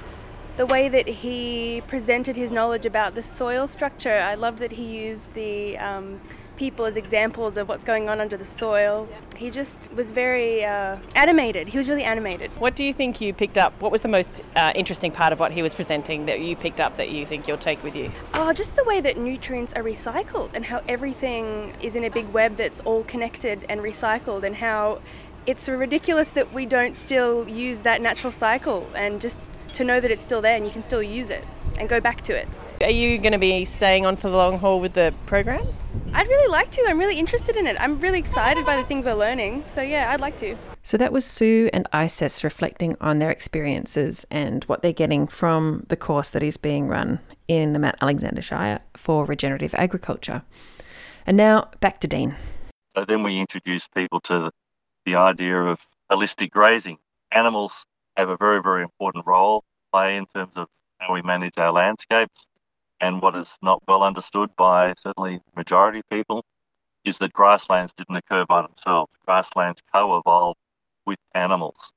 [0.55, 4.19] the way that he presented his knowledge about the soil structure.
[4.19, 6.21] I love that he used the um,
[6.55, 9.09] people as examples of what's going on under the soil.
[9.35, 11.67] He just was very uh, animated.
[11.67, 12.51] He was really animated.
[12.59, 13.73] What do you think you picked up?
[13.81, 16.79] What was the most uh, interesting part of what he was presenting that you picked
[16.79, 18.11] up that you think you'll take with you?
[18.35, 22.31] Oh, just the way that nutrients are recycled and how everything is in a big
[22.31, 25.01] web that's all connected and recycled, and how
[25.45, 29.41] it's ridiculous that we don't still use that natural cycle and just
[29.73, 31.43] to know that it's still there and you can still use it
[31.79, 32.47] and go back to it.
[32.81, 35.65] Are you going to be staying on for the long haul with the program?
[36.13, 36.83] I'd really like to.
[36.87, 37.77] I'm really interested in it.
[37.79, 39.65] I'm really excited by the things we're learning.
[39.65, 40.57] So, yeah, I'd like to.
[40.81, 45.85] So that was Sue and Isis reflecting on their experiences and what they're getting from
[45.87, 50.43] the course that is being run in the Mount Alexander Shire for regenerative agriculture.
[51.25, 52.35] And now back to Dean.
[52.97, 54.51] So then we introduce people to
[55.05, 55.79] the idea of
[56.11, 56.97] holistic grazing.
[57.31, 61.57] Animals have a very, very important role to play in terms of how we manage
[61.57, 62.45] our landscapes.
[63.01, 66.45] And what is not well understood by certainly majority of people
[67.03, 69.11] is that grasslands didn't occur by themselves.
[69.25, 70.59] Grasslands co-evolved
[71.05, 71.91] with animals.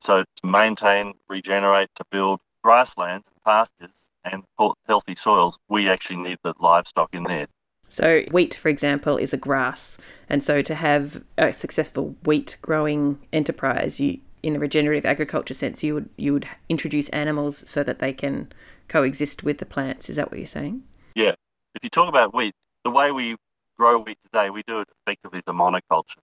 [0.00, 3.90] So to maintain, regenerate, to build grasslands and pastures
[4.24, 4.42] and
[4.86, 7.46] healthy soils, we actually need the livestock in there.
[7.88, 9.98] So, wheat, for example, is a grass.
[10.28, 15.82] And so, to have a successful wheat growing enterprise, you in a regenerative agriculture sense,
[15.82, 18.52] you would you would introduce animals so that they can
[18.88, 20.10] coexist with the plants.
[20.10, 20.82] Is that what you're saying?
[21.14, 21.32] Yeah.
[21.74, 22.54] If you talk about wheat,
[22.84, 23.36] the way we
[23.78, 26.20] grow wheat today, we do it effectively as a monoculture.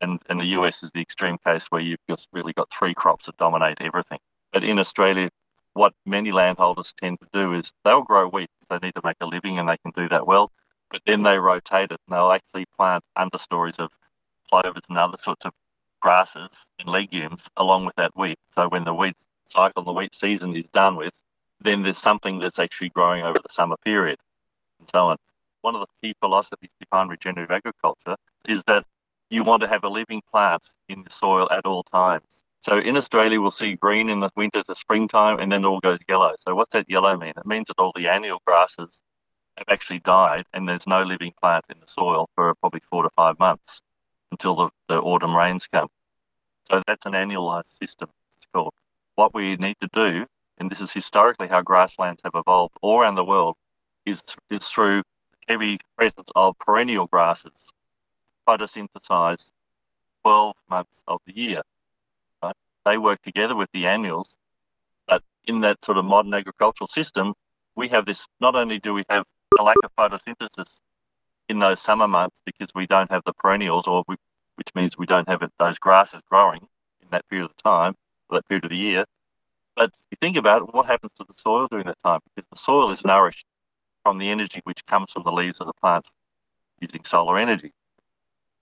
[0.00, 3.26] And, and the US is the extreme case where you've just really got three crops
[3.26, 4.18] that dominate everything.
[4.52, 5.30] But in Australia,
[5.74, 9.16] what many landholders tend to do is they'll grow wheat if they need to make
[9.20, 10.50] a living and they can do that well.
[10.90, 13.90] But then they rotate it and they'll actually plant understories of
[14.50, 15.52] clovers and other sorts of
[16.02, 18.38] grasses and legumes along with that wheat.
[18.54, 19.16] So when the wheat
[19.48, 21.12] cycle, the wheat season is done with,
[21.60, 24.18] then there's something that's actually growing over the summer period
[24.80, 25.16] and so on.
[25.62, 28.16] One of the key philosophies behind regenerative agriculture
[28.48, 28.84] is that
[29.30, 32.24] you want to have a living plant in the soil at all times.
[32.62, 35.80] So in Australia, we'll see green in the winter to springtime and then it all
[35.80, 36.34] goes yellow.
[36.40, 37.32] So what's that yellow mean?
[37.36, 38.90] It means that all the annual grasses
[39.56, 43.10] have actually died and there's no living plant in the soil for probably four to
[43.10, 43.80] five months
[44.32, 45.88] until the, the autumn rains come.
[46.68, 48.74] So that's an annualized system, it's called.
[49.14, 50.26] What we need to do,
[50.58, 53.56] and this is historically how grasslands have evolved all around the world,
[54.06, 55.02] is, is through
[55.48, 57.52] heavy presence of perennial grasses
[58.48, 59.48] photosynthesize
[60.22, 61.62] 12 months of the year.
[62.42, 62.56] Right?
[62.84, 64.34] They work together with the annuals,
[65.06, 67.34] but in that sort of modern agricultural system,
[67.76, 68.26] we have this.
[68.40, 69.24] Not only do we have
[69.58, 70.66] a lack of photosynthesis
[71.52, 74.16] in those summer months because we don't have the perennials, or we,
[74.56, 76.66] which means we don't have it, those grasses growing
[77.02, 77.94] in that period of time,
[78.28, 79.04] or that period of the year.
[79.76, 82.20] But if you think about it, what happens to the soil during that time?
[82.34, 83.46] Because the soil is nourished
[84.02, 86.10] from the energy which comes from the leaves of the plants
[86.80, 87.72] using solar energy.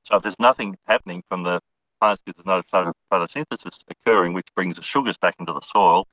[0.03, 1.61] So if there's nothing happening from the
[2.01, 6.07] plants because there's no photosynthesis occurring, which brings the sugars back into the soil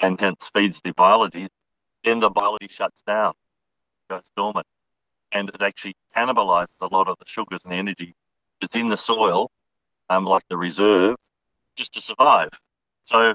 [0.00, 1.48] and hence feeds the biology,
[2.04, 3.34] then the biology shuts down,
[4.08, 4.66] goes dormant,
[5.32, 8.14] and it actually cannibalizes a lot of the sugars and the energy
[8.60, 9.50] that's in the soil,
[10.10, 11.16] um, like the reserve,
[11.76, 12.50] just to survive.
[13.04, 13.34] So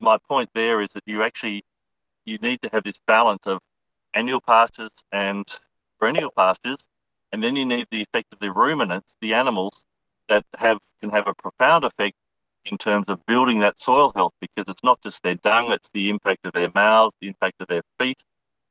[0.00, 1.64] my point there is that you actually
[2.24, 3.58] you need to have this balance of
[4.14, 5.46] annual pastures and
[5.98, 6.78] perennial pastures
[7.32, 9.82] and then you need the effect of the ruminants, the animals
[10.28, 12.16] that have can have a profound effect
[12.64, 16.10] in terms of building that soil health because it's not just their dung, it's the
[16.10, 18.18] impact of their mouths, the impact of their feet,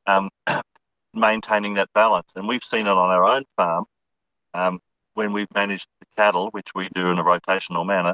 [0.08, 0.30] um,
[1.14, 2.28] maintaining that balance.
[2.36, 3.86] And we've seen it on our own farm
[4.54, 4.80] um,
[5.14, 8.14] when we've managed the cattle, which we do in a rotational manner.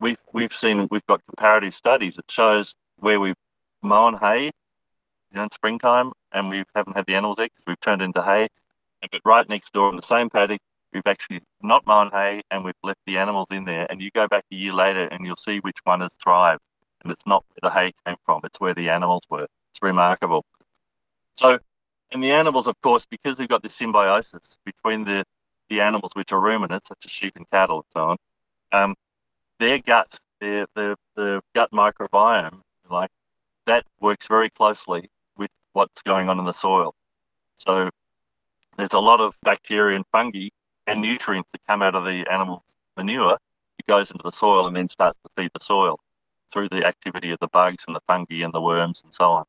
[0.00, 3.36] We've, we've seen, we've got comparative studies that shows where we've
[3.82, 4.52] mown hay you
[5.32, 8.48] know, in springtime and we haven't had the animals there because we've turned into hay
[9.10, 10.60] but right next door in the same paddock,
[10.92, 13.86] we've actually not mown hay and we've left the animals in there.
[13.90, 16.60] And you go back a year later and you'll see which one has thrived.
[17.02, 19.44] And it's not where the hay came from, it's where the animals were.
[19.44, 20.44] It's remarkable.
[21.38, 21.58] So,
[22.12, 25.24] and the animals, of course, because they've got this symbiosis between the,
[25.68, 28.16] the animals, which are ruminants, such as sheep and cattle and so on,
[28.72, 28.94] um,
[29.58, 33.10] their gut, their, their, the gut microbiome, like
[33.66, 36.94] that works very closely with what's going on in the soil.
[37.56, 37.90] So
[38.76, 40.48] there's a lot of bacteria and fungi
[40.86, 42.64] and nutrients that come out of the animal
[42.96, 43.38] manure.
[43.78, 46.00] It goes into the soil and then starts to feed the soil
[46.52, 49.44] through the activity of the bugs and the fungi and the worms and so on.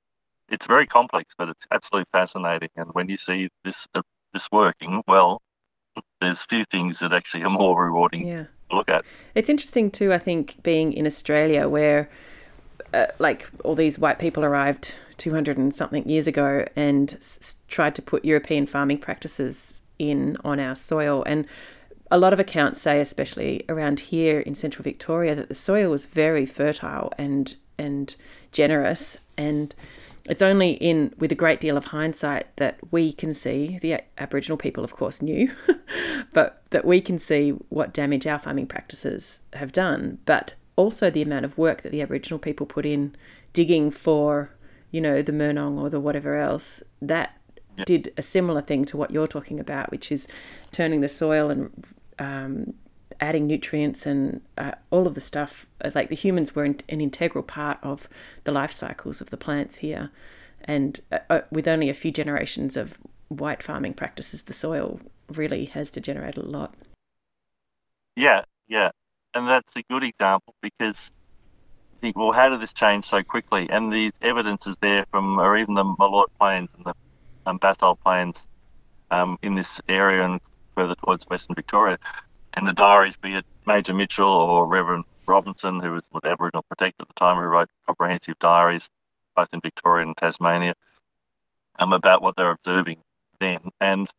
[0.51, 2.69] It's very complex, but it's absolutely fascinating.
[2.75, 4.01] And when you see this uh,
[4.33, 5.41] this working well,
[6.19, 8.45] there's few things that actually are more rewarding yeah.
[8.69, 9.03] to look at.
[9.35, 10.13] It's interesting too.
[10.13, 12.09] I think being in Australia, where
[12.93, 17.95] uh, like all these white people arrived 200 and something years ago and s- tried
[17.95, 21.23] to put European farming practices in on our soil.
[21.25, 21.47] And
[22.09, 26.05] a lot of accounts say, especially around here in central Victoria, that the soil was
[26.05, 28.15] very fertile and and
[28.51, 29.17] generous.
[29.37, 29.73] And
[30.29, 34.57] it's only in with a great deal of hindsight that we can see the Aboriginal
[34.57, 35.51] people, of course, knew,
[36.33, 40.19] but that we can see what damage our farming practices have done.
[40.25, 43.15] But also the amount of work that the Aboriginal people put in
[43.53, 44.51] digging for
[44.91, 47.37] you know, the Murnong or the whatever else, that
[47.85, 50.27] did a similar thing to what you're talking about, which is
[50.71, 51.85] turning the soil and
[52.19, 52.73] um,
[53.21, 55.65] adding nutrients and uh, all of the stuff.
[55.95, 58.09] Like the humans were an, integral part of
[58.43, 60.09] the life cycles of the plants here.
[60.63, 62.97] And uh, uh, with only a few generations of
[63.29, 66.73] white farming practices, the soil really has degenerated a lot.
[68.15, 68.89] Yeah, yeah.
[69.33, 71.11] And that's a good example because
[72.01, 73.69] think, well, how did this change so quickly?
[73.69, 76.93] And the evidence is there from, or even the Moolort Plains and the
[77.45, 78.47] um, Basalt Plains
[79.11, 80.41] um, in this area and
[80.75, 81.97] further towards Western Victoria.
[82.53, 87.03] And the diaries, be it Major Mitchell or Reverend Robinson, who was the Aboriginal Protector
[87.03, 88.89] at the time, who wrote comprehensive diaries
[89.35, 90.75] both in Victoria and Tasmania
[91.79, 92.97] um, about what they're observing
[93.39, 93.59] then.
[93.79, 94.09] And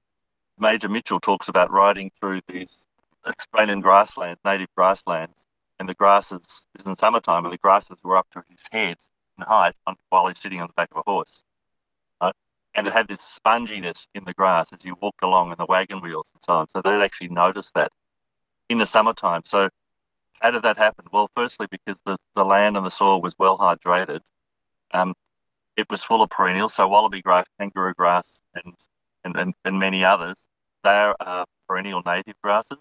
[0.59, 2.79] Major Mitchell talks about riding through these
[3.27, 5.35] Australian grasslands, native grasslands,
[5.79, 6.41] and the grasses,
[6.79, 8.97] is in summertime, and the grasses were up to his head
[9.39, 9.75] in height
[10.09, 11.43] while he's sitting on the back of a horse.
[12.75, 16.01] And it had this sponginess in the grass as you walked along in the wagon
[16.01, 16.69] wheels and so on.
[16.71, 17.93] So they'd actually noticed that
[18.73, 19.43] in the summertime.
[19.45, 19.69] So
[20.41, 21.05] how did that happen?
[21.13, 24.21] Well, firstly, because the, the land and the soil was well hydrated.
[24.93, 25.15] Um,
[25.77, 28.75] it was full of perennials, so wallaby grass, kangaroo grass, and,
[29.25, 30.37] and, and, and many others.
[30.85, 32.79] They are uh, perennial native grasses,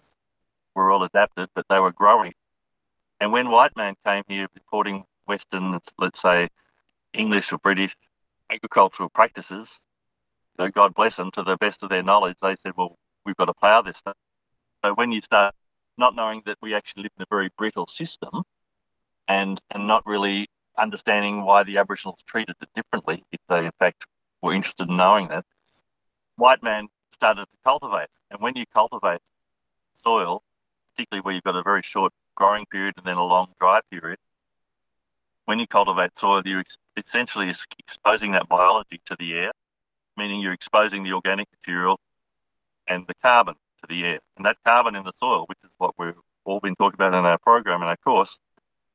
[0.74, 2.32] were all adapted, but they were growing.
[3.20, 6.48] And when white man came here reporting Western, let's say,
[7.14, 7.94] English or British
[8.50, 9.80] agricultural practices,
[10.58, 13.36] you know, God bless them, to the best of their knowledge, they said, well, we've
[13.36, 14.16] got to plough this stuff.
[14.84, 15.54] So when you start
[15.96, 18.42] not knowing that we actually live in a very brittle system
[19.28, 24.06] and, and not really understanding why the Aboriginals treated it differently, if they in fact
[24.40, 25.44] were interested in knowing that,
[26.36, 28.08] white man started to cultivate.
[28.30, 29.20] And when you cultivate
[30.02, 30.42] soil,
[30.94, 34.18] particularly where you've got a very short growing period and then a long dry period,
[35.44, 36.64] when you cultivate soil, you're
[36.96, 39.52] essentially exposing that biology to the air,
[40.16, 42.00] meaning you're exposing the organic material
[42.88, 44.18] and the carbon to the air.
[44.36, 46.14] And that carbon in the soil, which is what we've
[46.44, 48.38] all been talking about in our program and our course,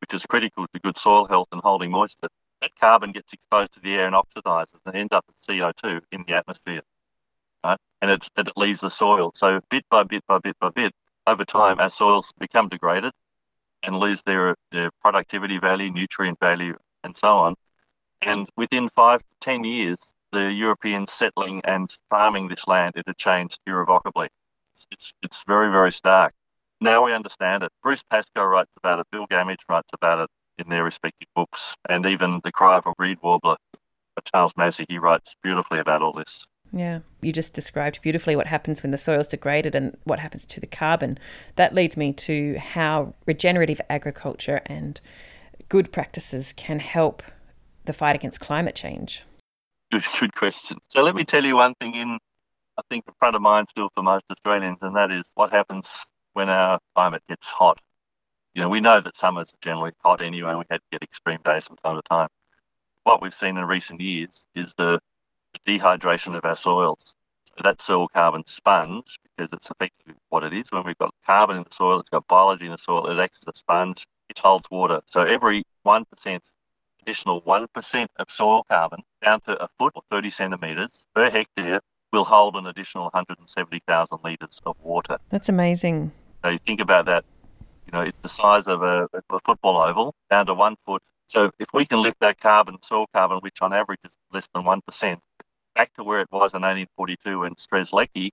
[0.01, 2.27] which is critical to good soil health and holding moisture,
[2.61, 6.23] that carbon gets exposed to the air and oxidizes and ends up as CO2 in
[6.27, 6.81] the atmosphere.
[7.63, 7.77] Right?
[8.01, 9.31] And it, it leaves the soil.
[9.35, 10.93] So bit by bit by bit by bit,
[11.27, 13.11] over time, our soils become degraded
[13.83, 17.55] and lose their, their productivity value, nutrient value, and so on.
[18.21, 19.97] And within five to ten years,
[20.31, 24.29] the Europeans settling and farming this land, it had changed irrevocably.
[24.91, 26.33] It's, it's very, very stark.
[26.79, 27.71] Now we understand it.
[27.81, 32.05] Bruce Pascoe writes about it, Bill Gammage writes about it in their respective books, and
[32.05, 36.13] even The Cry of a Reed Warbler by Charles Massy, he writes beautifully about all
[36.13, 36.45] this.
[36.73, 40.59] Yeah, you just described beautifully what happens when the soil's degraded and what happens to
[40.59, 41.17] the carbon.
[41.55, 44.99] That leads me to how regenerative agriculture and
[45.69, 47.23] good practices can help
[47.85, 49.23] the fight against climate change.
[49.91, 50.77] Good, good question.
[50.89, 52.19] So let me tell you one thing in,
[52.77, 55.89] I think, the front of mind still for most Australians, and that is what happens
[56.33, 57.79] when our climate gets hot.
[58.53, 61.03] You know, we know that summers are generally hot anyway, and we had to get
[61.03, 62.29] extreme days from time to time.
[63.03, 64.99] What we've seen in recent years is the
[65.65, 67.13] dehydration of our soils.
[67.47, 70.71] So that soil carbon sponge, because it's effectively what it is.
[70.71, 73.39] When we've got carbon in the soil, it's got biology in the soil, it acts
[73.39, 75.01] as a sponge, it holds water.
[75.07, 76.39] So every 1%,
[77.01, 81.81] additional 1% of soil carbon down to a foot or 30 centimetres per hectare
[82.11, 85.17] will hold an additional 170,000 litres of water.
[85.29, 86.11] That's amazing.
[86.43, 87.25] So you think about that,
[87.85, 91.01] you know, it's the size of a, a football oval down to one foot.
[91.27, 94.63] So if we can lift that carbon, soil carbon, which on average is less than
[94.63, 95.17] 1%,
[95.75, 98.31] back to where it was in 1842 when Strzelecki,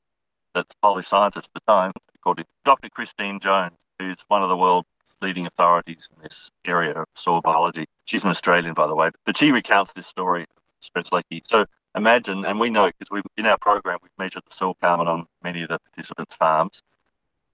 [0.55, 2.89] that's Polish scientist at the time, according to Dr.
[2.89, 4.89] Christine Jones, who's one of the world's
[5.21, 7.87] leading authorities in this area of soil biology.
[8.05, 11.41] She's an Australian, by the way, but she recounts this story of Strzelecki.
[11.45, 15.27] So imagine, and we know because in our program we've measured the soil carbon on
[15.43, 16.83] many of the participants' farms,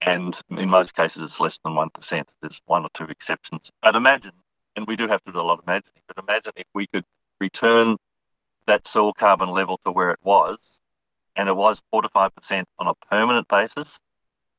[0.01, 2.29] and in most cases it's less than one percent.
[2.41, 4.33] There's one or two exceptions, but imagine,
[4.75, 7.05] and we do have to do a lot of imagining, but imagine if we could
[7.39, 7.97] return
[8.67, 10.57] that soil carbon level to where it was,
[11.35, 13.99] and it was four to five percent on a permanent basis,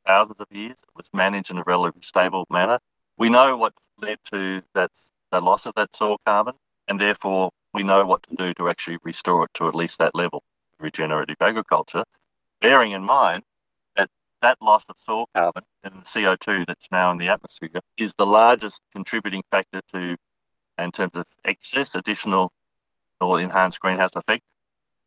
[0.07, 0.73] thousands of years.
[0.73, 2.79] It was managed in a relatively stable manner.
[3.19, 4.91] We know what led to that
[5.31, 6.55] the loss of that soil carbon,
[6.89, 10.15] and therefore we know what to do to actually restore it to at least that
[10.15, 10.43] level.
[10.79, 12.05] Regenerative agriculture,
[12.61, 13.45] bearing in mind
[13.97, 14.11] that
[14.41, 18.27] that loss of soil carbon and the CO2 that's now in the atmosphere is the
[18.27, 20.17] largest contributing factor to,
[20.79, 22.53] in terms of excess additional
[23.21, 24.43] or enhanced greenhouse effect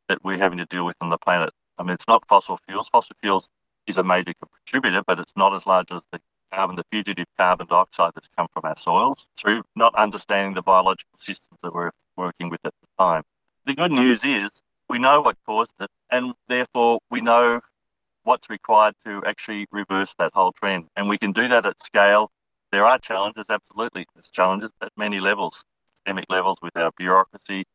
[0.07, 1.53] that we're having to deal with on the planet.
[1.78, 2.88] I mean, it's not fossil fuels.
[2.88, 3.49] Fossil fuels
[3.88, 6.22] is a major contributor, but it's not as large as the
[6.53, 11.20] carbon, the fugitive carbon dioxide that's come from our soils through not understanding the biological
[11.20, 13.24] systems that we're working with at the time.
[13.66, 14.51] The good news is
[14.89, 17.61] we know what caused it, and therefore we know
[18.24, 20.86] what's required to actually reverse that whole trend.
[20.95, 22.32] And we can do that at scale.
[22.72, 24.05] There are challenges, absolutely.
[24.13, 25.63] There's challenges at many levels,
[25.95, 27.66] systemic levels with our bureaucracy,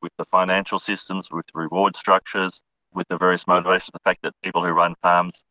[0.00, 2.60] with the financial systems, with reward structures,
[2.94, 5.42] with the various motivations, the fact that people who run farms,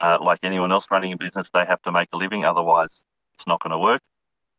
[0.00, 3.02] uh, like anyone else running a business, they have to make a living, otherwise
[3.34, 4.00] it's not going to work.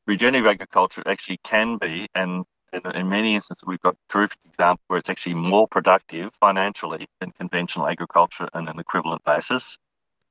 [0.08, 2.46] Regenerative agriculture actually can be, and
[2.94, 7.88] in many instances we've got terrific examples where it's actually more productive financially than conventional
[7.88, 9.78] agriculture on an equivalent basis.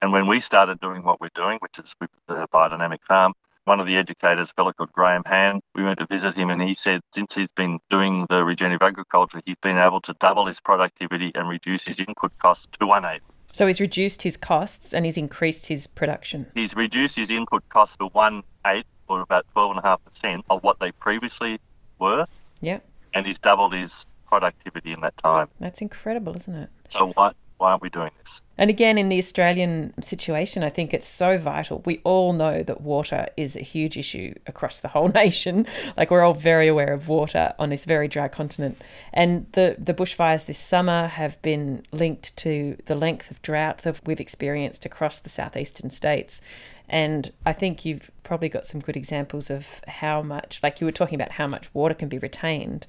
[0.03, 3.33] And when we started doing what we're doing, which is with the biodynamic farm,
[3.65, 6.61] one of the educators, a fellow called Graham Hand, we went to visit him and
[6.61, 10.61] he said since he's been doing the regenerative agriculture, he's been able to double his
[10.61, 13.23] productivity and reduce his input costs to one eighth.
[13.53, 16.47] So he's reduced his costs and he's increased his production.
[16.55, 21.61] He's reduced his input costs to one eighth or about 12.5% of what they previously
[21.99, 22.27] were,
[22.61, 22.79] Yeah,
[23.13, 25.49] and he's doubled his productivity in that time.
[25.61, 26.71] that's incredible, isn't it?
[26.89, 28.41] So why, why aren't we doing this?
[28.57, 31.83] And again, in the Australian situation, I think it's so vital.
[31.85, 35.67] We all know that water is a huge issue across the whole nation.
[35.97, 38.81] Like we're all very aware of water on this very dry continent.
[39.13, 44.01] And the, the bushfires this summer have been linked to the length of drought that
[44.07, 46.41] we've experienced across the southeastern states.
[46.89, 50.93] And I think you've probably got some good examples of how much, like you were
[50.93, 52.87] talking about how much water can be retained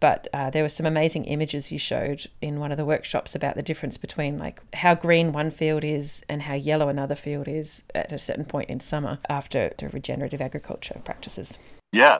[0.00, 3.56] but uh, there were some amazing images you showed in one of the workshops about
[3.56, 7.82] the difference between like how green one field is and how yellow another field is
[7.94, 11.58] at a certain point in summer after the regenerative agriculture practices.
[11.92, 12.18] Yeah,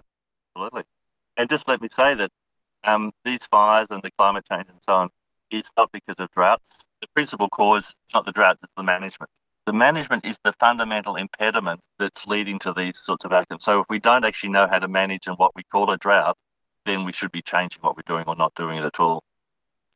[0.57, 0.83] absolutely.
[1.37, 2.31] And just let me say that
[2.83, 5.11] um, these fires and the climate change and so on
[5.53, 6.65] is not because of droughts.
[7.01, 9.31] The principal cause is not the droughts, it's the management.
[9.69, 13.65] The management is the fundamental impediment that's leading to these sorts of outcomes.
[13.65, 16.39] So if we don't actually know how to manage in what we call a drought,
[16.87, 19.23] then we should be changing what we're doing or not doing it at all.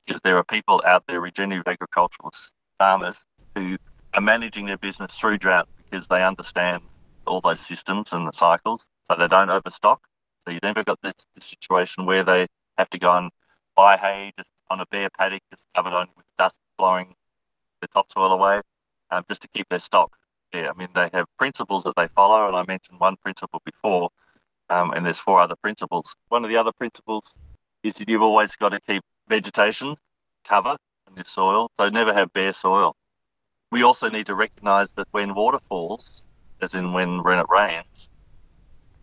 [0.05, 3.79] Because there are people out there, regenerative agriculturalists, farmers, who
[4.13, 6.83] are managing their business through drought because they understand
[7.27, 10.03] all those systems and the cycles, so they don't overstock.
[10.45, 12.47] So you've never got this, this situation where they
[12.77, 13.31] have to go and
[13.75, 17.15] buy hay just on a bare paddock, just covered on with dust blowing
[17.81, 18.61] the topsoil away,
[19.13, 20.11] um, just to keep their stock
[20.53, 20.69] there.
[20.69, 24.11] I mean, they have principles that they follow, and I mentioned one principle before,
[24.71, 26.17] um, and there's four other principles.
[26.29, 27.35] One of the other principles
[27.83, 29.97] is that you've always got to keep vegetation
[30.45, 30.77] cover
[31.09, 32.97] in your soil, so never have bare soil.
[33.71, 36.23] We also need to recognise that when water falls,
[36.61, 38.09] as in when, when it rains,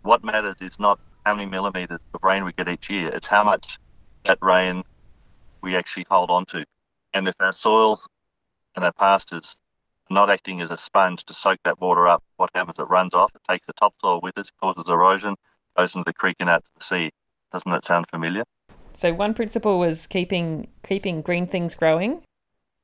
[0.01, 3.43] what matters is not how many millimetres of rain we get each year, it's how
[3.43, 3.77] much
[4.25, 4.83] that rain
[5.61, 6.65] we actually hold on to.
[7.13, 8.07] And if our soils
[8.75, 9.55] and our pastures
[10.09, 12.79] not acting as a sponge to soak that water up, what happens?
[12.79, 15.35] It runs off, it takes the topsoil with it, causes erosion,
[15.77, 17.11] goes into the creek and out to the sea.
[17.51, 18.43] Doesn't that sound familiar?
[18.93, 22.23] So one principle was keeping keeping green things growing.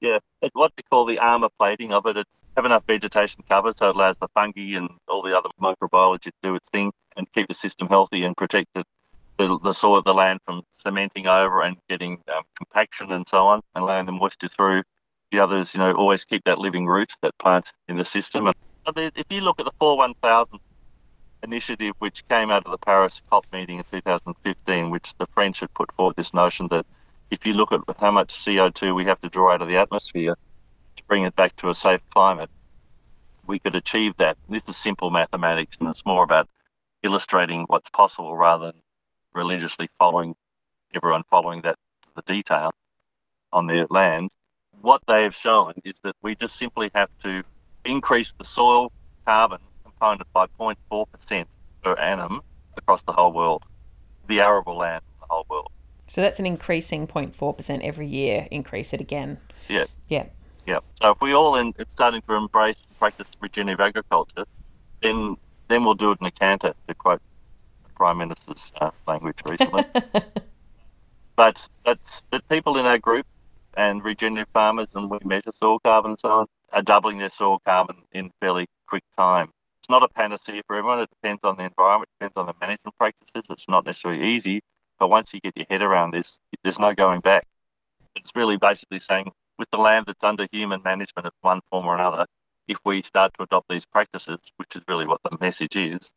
[0.01, 2.17] Yeah, it's what they call the armor plating of it.
[2.17, 6.21] It's have enough vegetation cover so it allows the fungi and all the other microbiology
[6.21, 8.83] to do its thing and keep the system healthy and protect the,
[9.37, 13.61] the, the soil, the land from cementing over and getting um, compaction and so on
[13.75, 14.83] and allowing the moisture through.
[15.31, 18.47] The others, you know, always keep that living root, that plant in the system.
[18.47, 18.55] And
[19.15, 20.59] if you look at the 4 1000
[21.43, 25.73] initiative which came out of the Paris COP meeting in 2015, which the French had
[25.73, 26.85] put forward this notion that
[27.31, 30.35] if you look at how much CO2 we have to draw out of the atmosphere
[30.95, 32.49] to bring it back to a safe climate,
[33.47, 34.37] we could achieve that.
[34.49, 36.47] This is simple mathematics, and it's more about
[37.03, 38.81] illustrating what's possible rather than
[39.33, 40.35] religiously following
[40.95, 42.71] everyone following that to the detail
[43.51, 44.29] on their land.
[44.81, 47.43] What they have shown is that we just simply have to
[47.85, 48.91] increase the soil
[49.25, 51.45] carbon component by 0.4%
[51.83, 52.41] per annum
[52.77, 53.63] across the whole world,
[54.27, 55.71] the arable land in the whole world.
[56.07, 58.47] So that's an increasing 0.4% every year.
[58.51, 59.39] Increase it again.
[59.67, 59.85] Yeah.
[60.07, 60.25] Yeah.
[60.65, 60.79] Yeah.
[60.95, 64.45] So if we all in starting to embrace and practice regenerative agriculture,
[65.01, 67.21] then then we'll do it in a canter, to quote
[67.83, 69.83] the Prime Minister's uh, language recently.
[71.35, 71.99] but, but
[72.29, 73.25] but people in our group
[73.77, 77.59] and regenerative farmers and we measure soil carbon and so on are doubling their soil
[77.65, 79.49] carbon in fairly quick time.
[79.79, 80.99] It's not a panacea for everyone.
[80.99, 83.43] It depends on the environment, it depends on the management practices.
[83.49, 84.61] It's not necessarily easy,
[84.99, 87.45] but once you get your head around this, there's no going back.
[88.15, 91.95] It's really basically saying with the land that's under human management of one form or
[91.95, 92.25] another,
[92.67, 96.09] if we start to adopt these practices, which is really what the message is,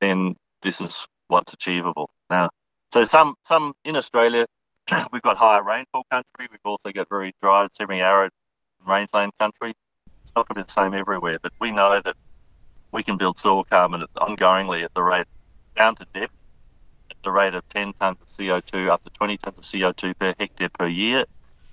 [0.00, 2.10] then this is what's achievable.
[2.30, 2.50] Now,
[2.92, 4.46] so some some in Australia,
[5.12, 6.48] we've got higher rainfall country.
[6.50, 8.32] We've also got very dry, semi-arid
[8.86, 9.70] rangeland country.
[10.06, 12.16] It's not going to be the same everywhere, but we know that
[12.92, 15.26] we can build soil carbon ongoingly at the rate
[15.76, 16.32] down to depth
[17.10, 20.34] at the rate of 10 tonnes of CO2 up to 20 tonnes of CO2 per
[20.38, 21.24] hectare per year,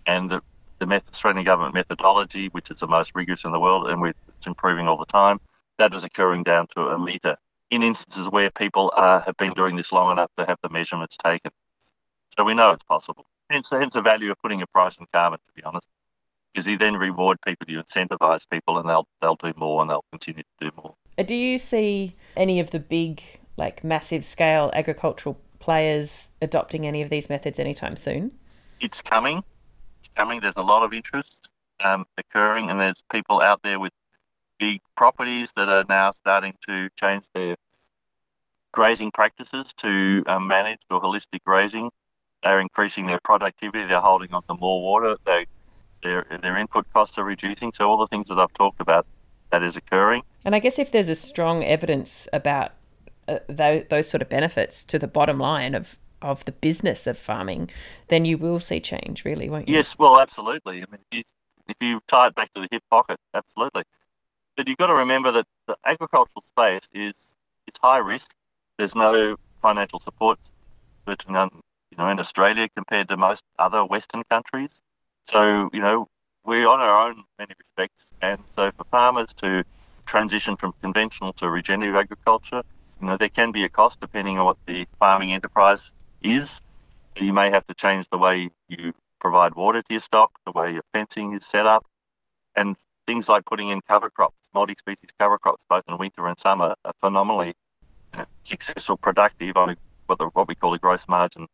[0.06, 0.42] and the
[0.82, 4.48] the method, Australian government methodology, which is the most rigorous in the world, and it's
[4.48, 5.40] improving all the time,
[5.78, 7.38] that is occurring down to a metre
[7.70, 11.16] in instances where people uh, have been doing this long enough to have the measurements
[11.18, 11.52] taken.
[12.38, 13.26] So we know it's possible.
[13.50, 15.86] Hence, hence the value of putting a price on carbon, to be honest,
[16.54, 20.06] because you then reward people, you incentivise people, and they'll they'll do more and they'll
[20.12, 20.96] continue to do more.
[21.18, 23.22] Uh, Do you see any of the big,
[23.58, 28.32] like massive scale agricultural players adopting any of these methods anytime soon?
[28.80, 29.44] It's coming.
[30.00, 30.40] It's coming.
[30.40, 31.50] There's a lot of interest
[31.84, 33.92] um, occurring, and there's people out there with
[34.60, 37.56] big properties that are now starting to change their
[38.72, 41.90] grazing practices to um, manage or holistic grazing.
[42.44, 43.86] They're increasing their productivity.
[43.86, 45.18] They're holding on to more water.
[45.26, 45.46] They,
[46.04, 47.72] their their input costs are reducing.
[47.74, 49.06] So all the things that I've talked about,
[49.52, 50.24] that is occurring.
[50.46, 52.72] And I guess if there's a strong evidence about
[53.28, 57.18] uh, tho- those sort of benefits to the bottom line of of the business of
[57.18, 57.70] farming,
[58.08, 59.76] then you will see change, really, won't you?
[59.76, 60.78] Yes, well, absolutely.
[60.78, 61.24] I mean, if you,
[61.68, 63.84] if you tie it back to the hip pocket, absolutely.
[64.56, 67.14] But you've got to remember that the agricultural space is
[67.66, 68.32] it's high risk.
[68.78, 70.38] There's no financial support
[71.06, 71.50] virtually none,
[71.92, 74.70] you know, in Australia compared to most other Western countries.
[75.30, 76.08] So, you know,
[76.46, 78.06] we're on our own in many respects.
[78.22, 79.64] And so for farmers to
[80.06, 82.64] transition from conventional to regenerative agriculture,
[83.02, 86.62] you know, there can be a cost depending on what the farming enterprise is.
[87.16, 90.74] You may have to change the way you provide water to your stock, the way
[90.74, 91.86] your fencing is set up,
[92.56, 92.76] and
[93.06, 96.94] things like putting in cover crops, multi-species cover crops, both in winter and summer, are
[97.02, 97.54] phenomenally
[98.44, 99.76] successful, productive on
[100.08, 101.48] what, what we call a gross margin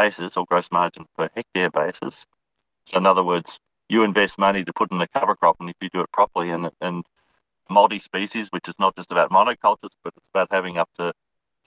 [0.00, 2.26] basis or gross margin per hectare basis.
[2.86, 5.76] So, in other words, you invest money to put in a cover crop, and if
[5.80, 7.04] you do it properly and and
[7.68, 11.12] multi-species, which is not just about monocultures, but it's about having up to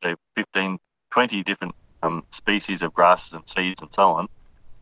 [0.04, 0.78] say 15,
[1.12, 1.74] 20 different
[2.04, 4.28] um, species of grasses and seeds and so on.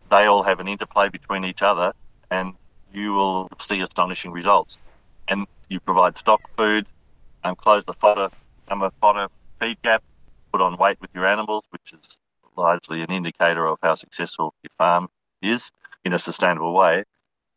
[0.10, 1.93] They all have an interplay between each other,
[2.32, 2.54] and
[2.91, 4.80] you will see astonishing results.
[5.28, 6.88] And you provide stock food,
[7.43, 8.30] and close the fodder,
[8.68, 9.28] summer fodder
[9.60, 10.04] feed gap,
[10.52, 12.18] put on weight with your animals, which is
[12.58, 15.08] largely an indicator of how successful your farm
[15.41, 15.72] is
[16.04, 17.04] in a sustainable way,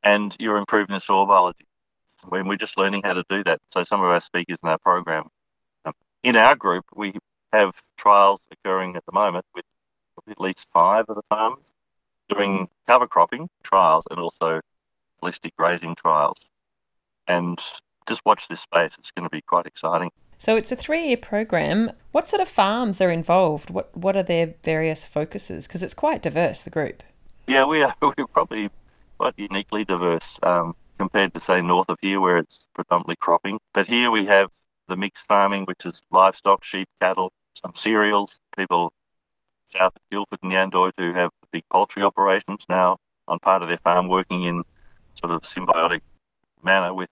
[0.03, 1.67] and you're improving the soil biology.
[2.29, 3.61] When we're just learning how to do that.
[3.71, 5.29] So some of our speakers in our program,
[5.85, 5.93] um,
[6.23, 7.13] in our group, we
[7.53, 9.65] have trials occurring at the moment with
[10.29, 11.71] at least five of the farms
[12.31, 14.61] doing cover cropping trials and also
[15.23, 16.39] holistic grazing trials.
[17.29, 17.59] And
[18.07, 20.11] just watch this space; it's going to be quite exciting.
[20.39, 21.93] So it's a three-year program.
[22.13, 23.71] What sort of farms are involved?
[23.71, 25.67] What what are their various focuses?
[25.67, 27.03] Because it's quite diverse, the group.
[27.47, 28.71] Yeah, we are we're probably
[29.19, 33.59] quite uniquely diverse um, compared to say north of here, where it's predominantly cropping.
[33.73, 34.51] But here we have
[34.89, 38.39] the mixed farming, which is livestock, sheep, cattle, some cereals.
[38.57, 38.93] People
[39.67, 43.79] south of Guildford and Yandoit who have big poultry operations now on part of their
[43.79, 44.63] farm, working in
[45.15, 46.01] sort of symbiotic
[46.63, 47.09] manner with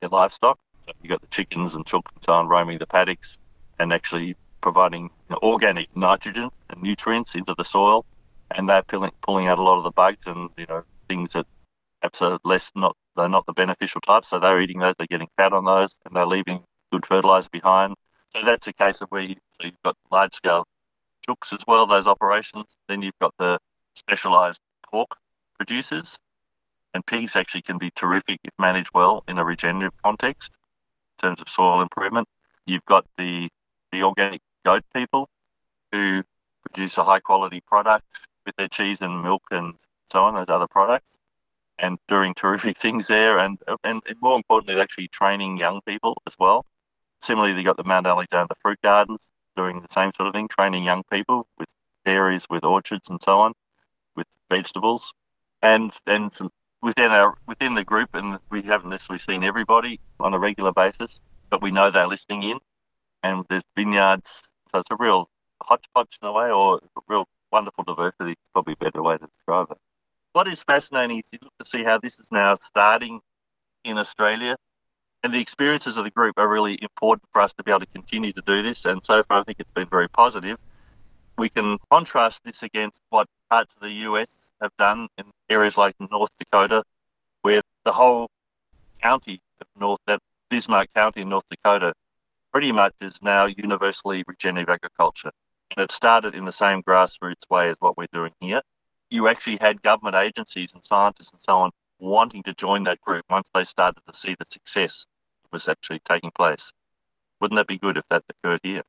[0.00, 0.58] their livestock.
[1.02, 3.38] You've got the chickens and chooks and so on roaming the paddocks
[3.78, 8.04] and actually providing you know, organic nitrogen and nutrients into the soil,
[8.50, 11.46] and they're pulling, pulling out a lot of the bugs and you know things that
[12.00, 14.28] perhaps are less not they're not the beneficial types.
[14.28, 16.62] So they're eating those, they're getting fat on those, and they're leaving
[16.92, 17.94] good fertilizer behind.
[18.34, 20.66] So that's a case of where you, so you've got large scale
[21.28, 22.66] chooks as well, those operations.
[22.88, 23.58] Then you've got the
[23.94, 25.16] specialised pork
[25.56, 26.18] producers,
[26.94, 30.52] and pigs actually can be terrific if managed well in a regenerative context
[31.18, 32.28] terms of soil improvement.
[32.66, 33.48] You've got the
[33.92, 35.28] the organic goat people
[35.92, 36.22] who
[36.62, 38.04] produce a high quality product
[38.44, 39.74] with their cheese and milk and
[40.12, 41.06] so on, those other products,
[41.78, 43.38] and doing terrific things there.
[43.38, 46.66] And, and, more importantly, actually training young people as well.
[47.22, 49.18] Similarly, you've got the Mount Alexander Fruit Gardens
[49.56, 51.68] doing the same sort of thing, training young people with
[52.04, 53.52] dairies, with orchards, and so on,
[54.14, 55.12] with vegetables.
[55.62, 56.50] And and some,
[56.82, 61.20] within our within the group, and we haven't necessarily seen everybody on a regular basis,
[61.50, 62.58] but we know they're listening in.
[63.24, 65.28] And there's vineyards, so it's a real
[65.60, 68.36] hodgepodge in a way, or a real wonderful diversity.
[68.52, 69.78] Probably a better way to describe it.
[70.32, 73.20] What is fascinating is you look to see how this is now starting
[73.84, 74.56] in Australia,
[75.24, 77.86] and the experiences of the group are really important for us to be able to
[77.86, 78.84] continue to do this.
[78.84, 80.58] And so far, I think it's been very positive.
[81.36, 84.28] We can contrast this against what parts of the US
[84.60, 86.82] have done in areas like North Dakota,
[87.42, 88.28] where the whole
[89.00, 91.92] county of North, that Bismarck County in North Dakota,
[92.52, 95.30] pretty much is now universally regenerative agriculture.
[95.76, 98.62] And it started in the same grassroots way as what we're doing here.
[99.10, 103.24] You actually had government agencies and scientists and so on wanting to join that group
[103.28, 105.06] once they started to see the success
[105.42, 106.72] that was actually taking place.
[107.40, 108.82] Wouldn't that be good if that occurred here?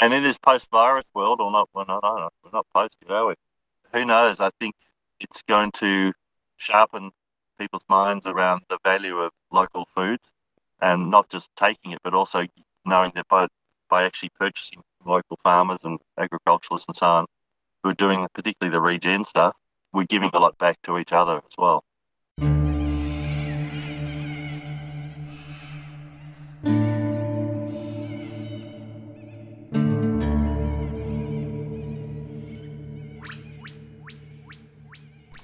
[0.00, 3.34] And in this post-virus world, or not, not, not we're not post, are we?
[3.92, 4.38] Who knows?
[4.38, 4.74] I think
[5.20, 6.12] it's going to
[6.56, 7.10] sharpen
[7.58, 10.18] people's minds around the value of local food
[10.80, 12.44] and not just taking it, but also
[12.84, 13.46] knowing that by,
[13.90, 17.26] by actually purchasing local farmers and agriculturalists and so on
[17.82, 19.54] who are doing particularly the regen stuff,
[19.92, 21.82] we're giving a lot back to each other as well.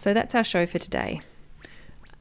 [0.05, 1.23] So that's our show for today.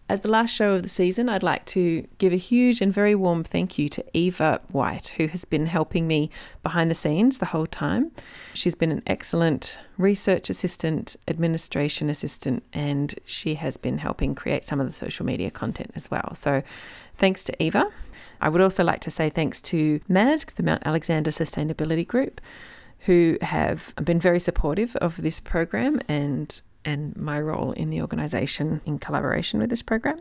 [0.08, 3.14] As the last show of the season, I'd like to give a huge and very
[3.14, 6.30] warm thank you to Eva White, who has been helping me
[6.62, 8.14] behind the scenes the whole time.
[8.54, 14.80] She's been an excellent research assistant, administration assistant, and she has been helping create some
[14.80, 16.36] of the social media content as well.
[16.36, 16.64] So
[17.18, 17.88] thanks to Eva.
[18.40, 22.40] I would also like to say thanks to MASG, the Mount Alexander Sustainability Group,
[23.00, 28.82] who have been very supportive of this program and and my role in the organisation
[28.86, 30.20] in collaboration with this program.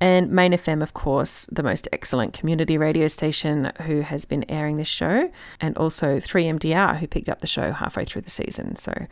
[0.00, 4.76] And Main FM, of course, the most excellent community radio station who has been airing
[4.76, 5.30] this show,
[5.60, 8.76] and also 3MDR, who picked up the show halfway through the season.
[8.76, 9.06] So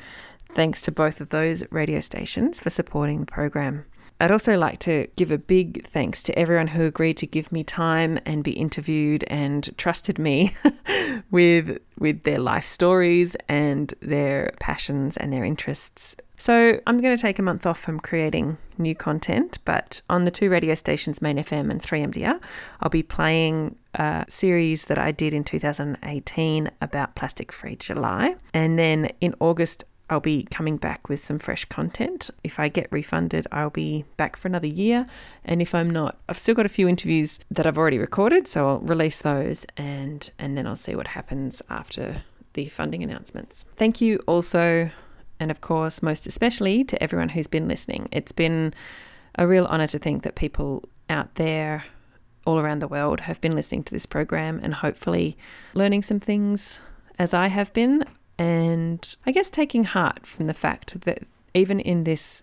[0.53, 3.85] thanks to both of those radio stations for supporting the program.
[4.19, 7.63] I'd also like to give a big thanks to everyone who agreed to give me
[7.63, 10.57] time and be interviewed and trusted me
[11.31, 16.17] with with their life stories and their passions and their interests.
[16.39, 20.31] So, I'm going to take a month off from creating new content, but on the
[20.31, 22.41] two radio stations, Main FM and 3MDR,
[22.81, 28.37] I'll be playing a series that I did in 2018 about Plastic Free July.
[28.53, 32.31] And then in August, I'll be coming back with some fresh content.
[32.45, 35.07] If I get refunded, I'll be back for another year.
[35.45, 38.69] And if I'm not, I've still got a few interviews that I've already recorded, so
[38.69, 42.23] I'll release those and and then I'll see what happens after
[42.53, 43.65] the funding announcements.
[43.77, 44.91] Thank you also
[45.39, 48.09] and of course most especially to everyone who's been listening.
[48.13, 48.75] It's been
[49.37, 51.85] a real honor to think that people out there
[52.47, 55.37] all around the world have been listening to this program and hopefully
[55.75, 56.81] learning some things
[57.19, 58.05] as I have been
[58.39, 61.23] and I guess taking heart from the fact that
[61.55, 62.43] even in this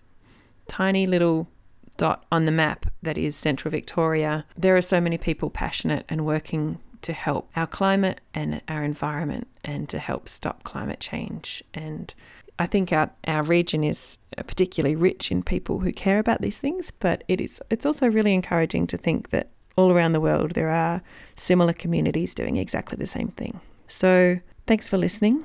[0.66, 1.48] tiny little
[1.96, 6.26] dot on the map that is central Victoria, there are so many people passionate and
[6.26, 11.62] working to help our climate and our environment and to help stop climate change.
[11.74, 12.12] And
[12.58, 16.90] I think our, our region is particularly rich in people who care about these things,
[16.92, 20.70] but it is it's also really encouraging to think that all around the world there
[20.70, 21.02] are
[21.36, 23.60] similar communities doing exactly the same thing.
[23.88, 25.44] So thanks for listening.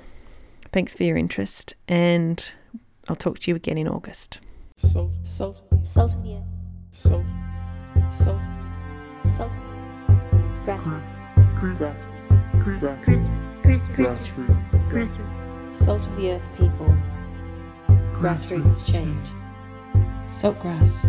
[0.72, 2.52] Thanks for your interest, and
[3.08, 4.40] I'll talk to you again in August.
[4.78, 6.44] Salt, salt, Salt of the earth.
[6.92, 7.26] salt,
[8.14, 8.40] salt,
[9.26, 9.52] Salt.
[10.66, 11.60] Grassroots.
[11.60, 13.64] grass, grass, Grassroots.
[13.66, 13.96] Grassroots.
[13.96, 15.49] grassroots, Grassroots.
[15.74, 16.98] Salt of the earth people.
[18.20, 19.30] Grassroots change.
[20.30, 21.06] Saltgrass.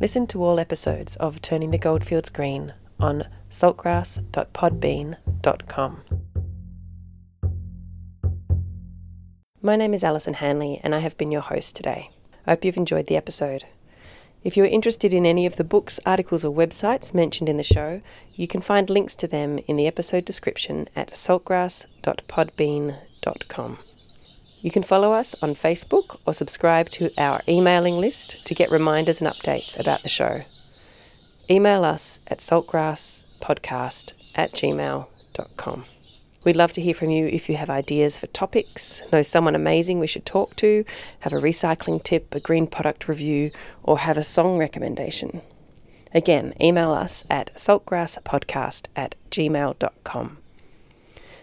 [0.00, 6.02] Listen to all episodes of Turning the Goldfields Green on saltgrass.podbean.com.
[9.62, 12.10] My name is Alison Hanley, and I have been your host today.
[12.46, 13.64] I hope you've enjoyed the episode.
[14.44, 18.00] If you're interested in any of the books, articles, or websites mentioned in the show,
[18.34, 23.78] you can find links to them in the episode description at saltgrass.podbean.com.
[24.60, 29.20] You can follow us on Facebook or subscribe to our emailing list to get reminders
[29.20, 30.42] and updates about the show.
[31.50, 35.84] Email us at saltgrasspodcast at gmail.com.
[36.46, 39.98] We'd love to hear from you if you have ideas for topics, know someone amazing
[39.98, 40.84] we should talk to,
[41.20, 43.50] have a recycling tip, a green product review,
[43.82, 45.42] or have a song recommendation.
[46.14, 50.38] Again, email us at saltgrasspodcast at gmail.com.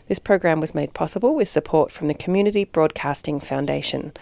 [0.07, 4.13] This program was made possible with support from the Community Broadcasting Foundation.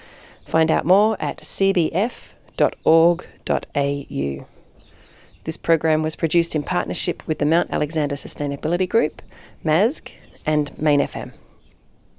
[0.47, 2.07] Find out more at cbf.org.au.
[5.43, 9.21] This program was produced in partnership with the Mount Alexander Sustainability Group,
[9.63, 10.13] MASG,
[10.45, 11.33] and Main FM.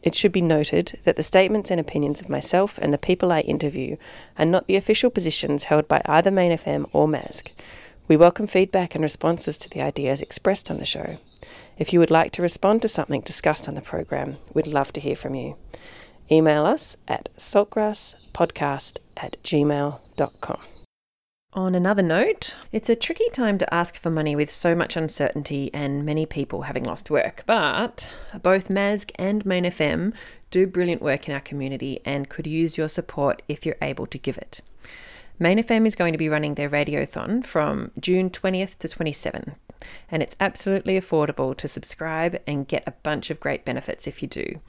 [0.02, 3.40] It should be noted that the statements and opinions of myself and the people I
[3.40, 3.96] interview
[4.36, 7.52] are not the official positions held by either Main FM or MASG.
[8.08, 11.18] We welcome feedback and responses to the ideas expressed on the show.
[11.78, 15.00] If you would like to respond to something discussed on the program, we'd love to
[15.00, 15.56] hear from you.
[16.30, 20.60] Email us at saltgrasspodcast at gmail.com.
[21.54, 25.70] On another note, it's a tricky time to ask for money with so much uncertainty
[25.74, 28.08] and many people having lost work, but
[28.42, 30.14] both MASG and Main FM
[30.50, 34.16] do brilliant work in our community and could use your support if you're able to
[34.16, 34.62] give it.
[35.38, 39.54] Main FM is going to be running their radiothon from June 20th to 27,
[40.10, 44.28] and it's absolutely affordable to subscribe and get a bunch of great benefits if you
[44.28, 44.60] do.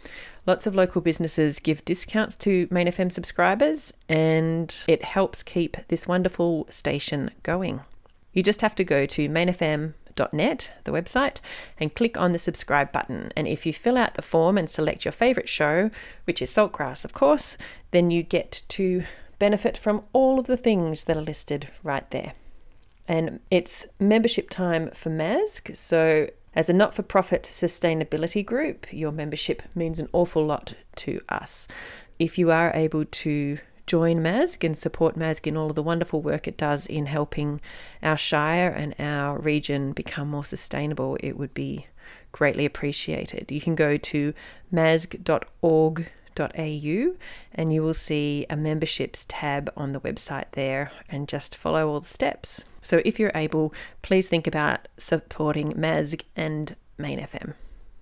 [0.45, 6.07] Lots of local businesses give discounts to Main FM subscribers, and it helps keep this
[6.07, 7.81] wonderful station going.
[8.33, 11.37] You just have to go to mainfm.net, the website,
[11.79, 13.31] and click on the subscribe button.
[13.37, 15.91] And if you fill out the form and select your favourite show,
[16.25, 17.57] which is Saltgrass, of course,
[17.91, 19.03] then you get to
[19.39, 22.33] benefit from all of the things that are listed right there.
[23.07, 25.75] And it's membership time for MASG.
[25.75, 31.19] So, as a not for profit sustainability group, your membership means an awful lot to
[31.27, 31.67] us.
[32.19, 36.21] If you are able to join MASG and support MASG in all of the wonderful
[36.21, 37.59] work it does in helping
[38.01, 41.87] our Shire and our region become more sustainable, it would be
[42.31, 43.51] greatly appreciated.
[43.51, 44.33] You can go to
[44.71, 47.15] masg.org au
[47.53, 51.99] and you will see a memberships tab on the website there and just follow all
[51.99, 52.65] the steps.
[52.81, 57.53] So if you're able, please think about supporting MASG and Main FM.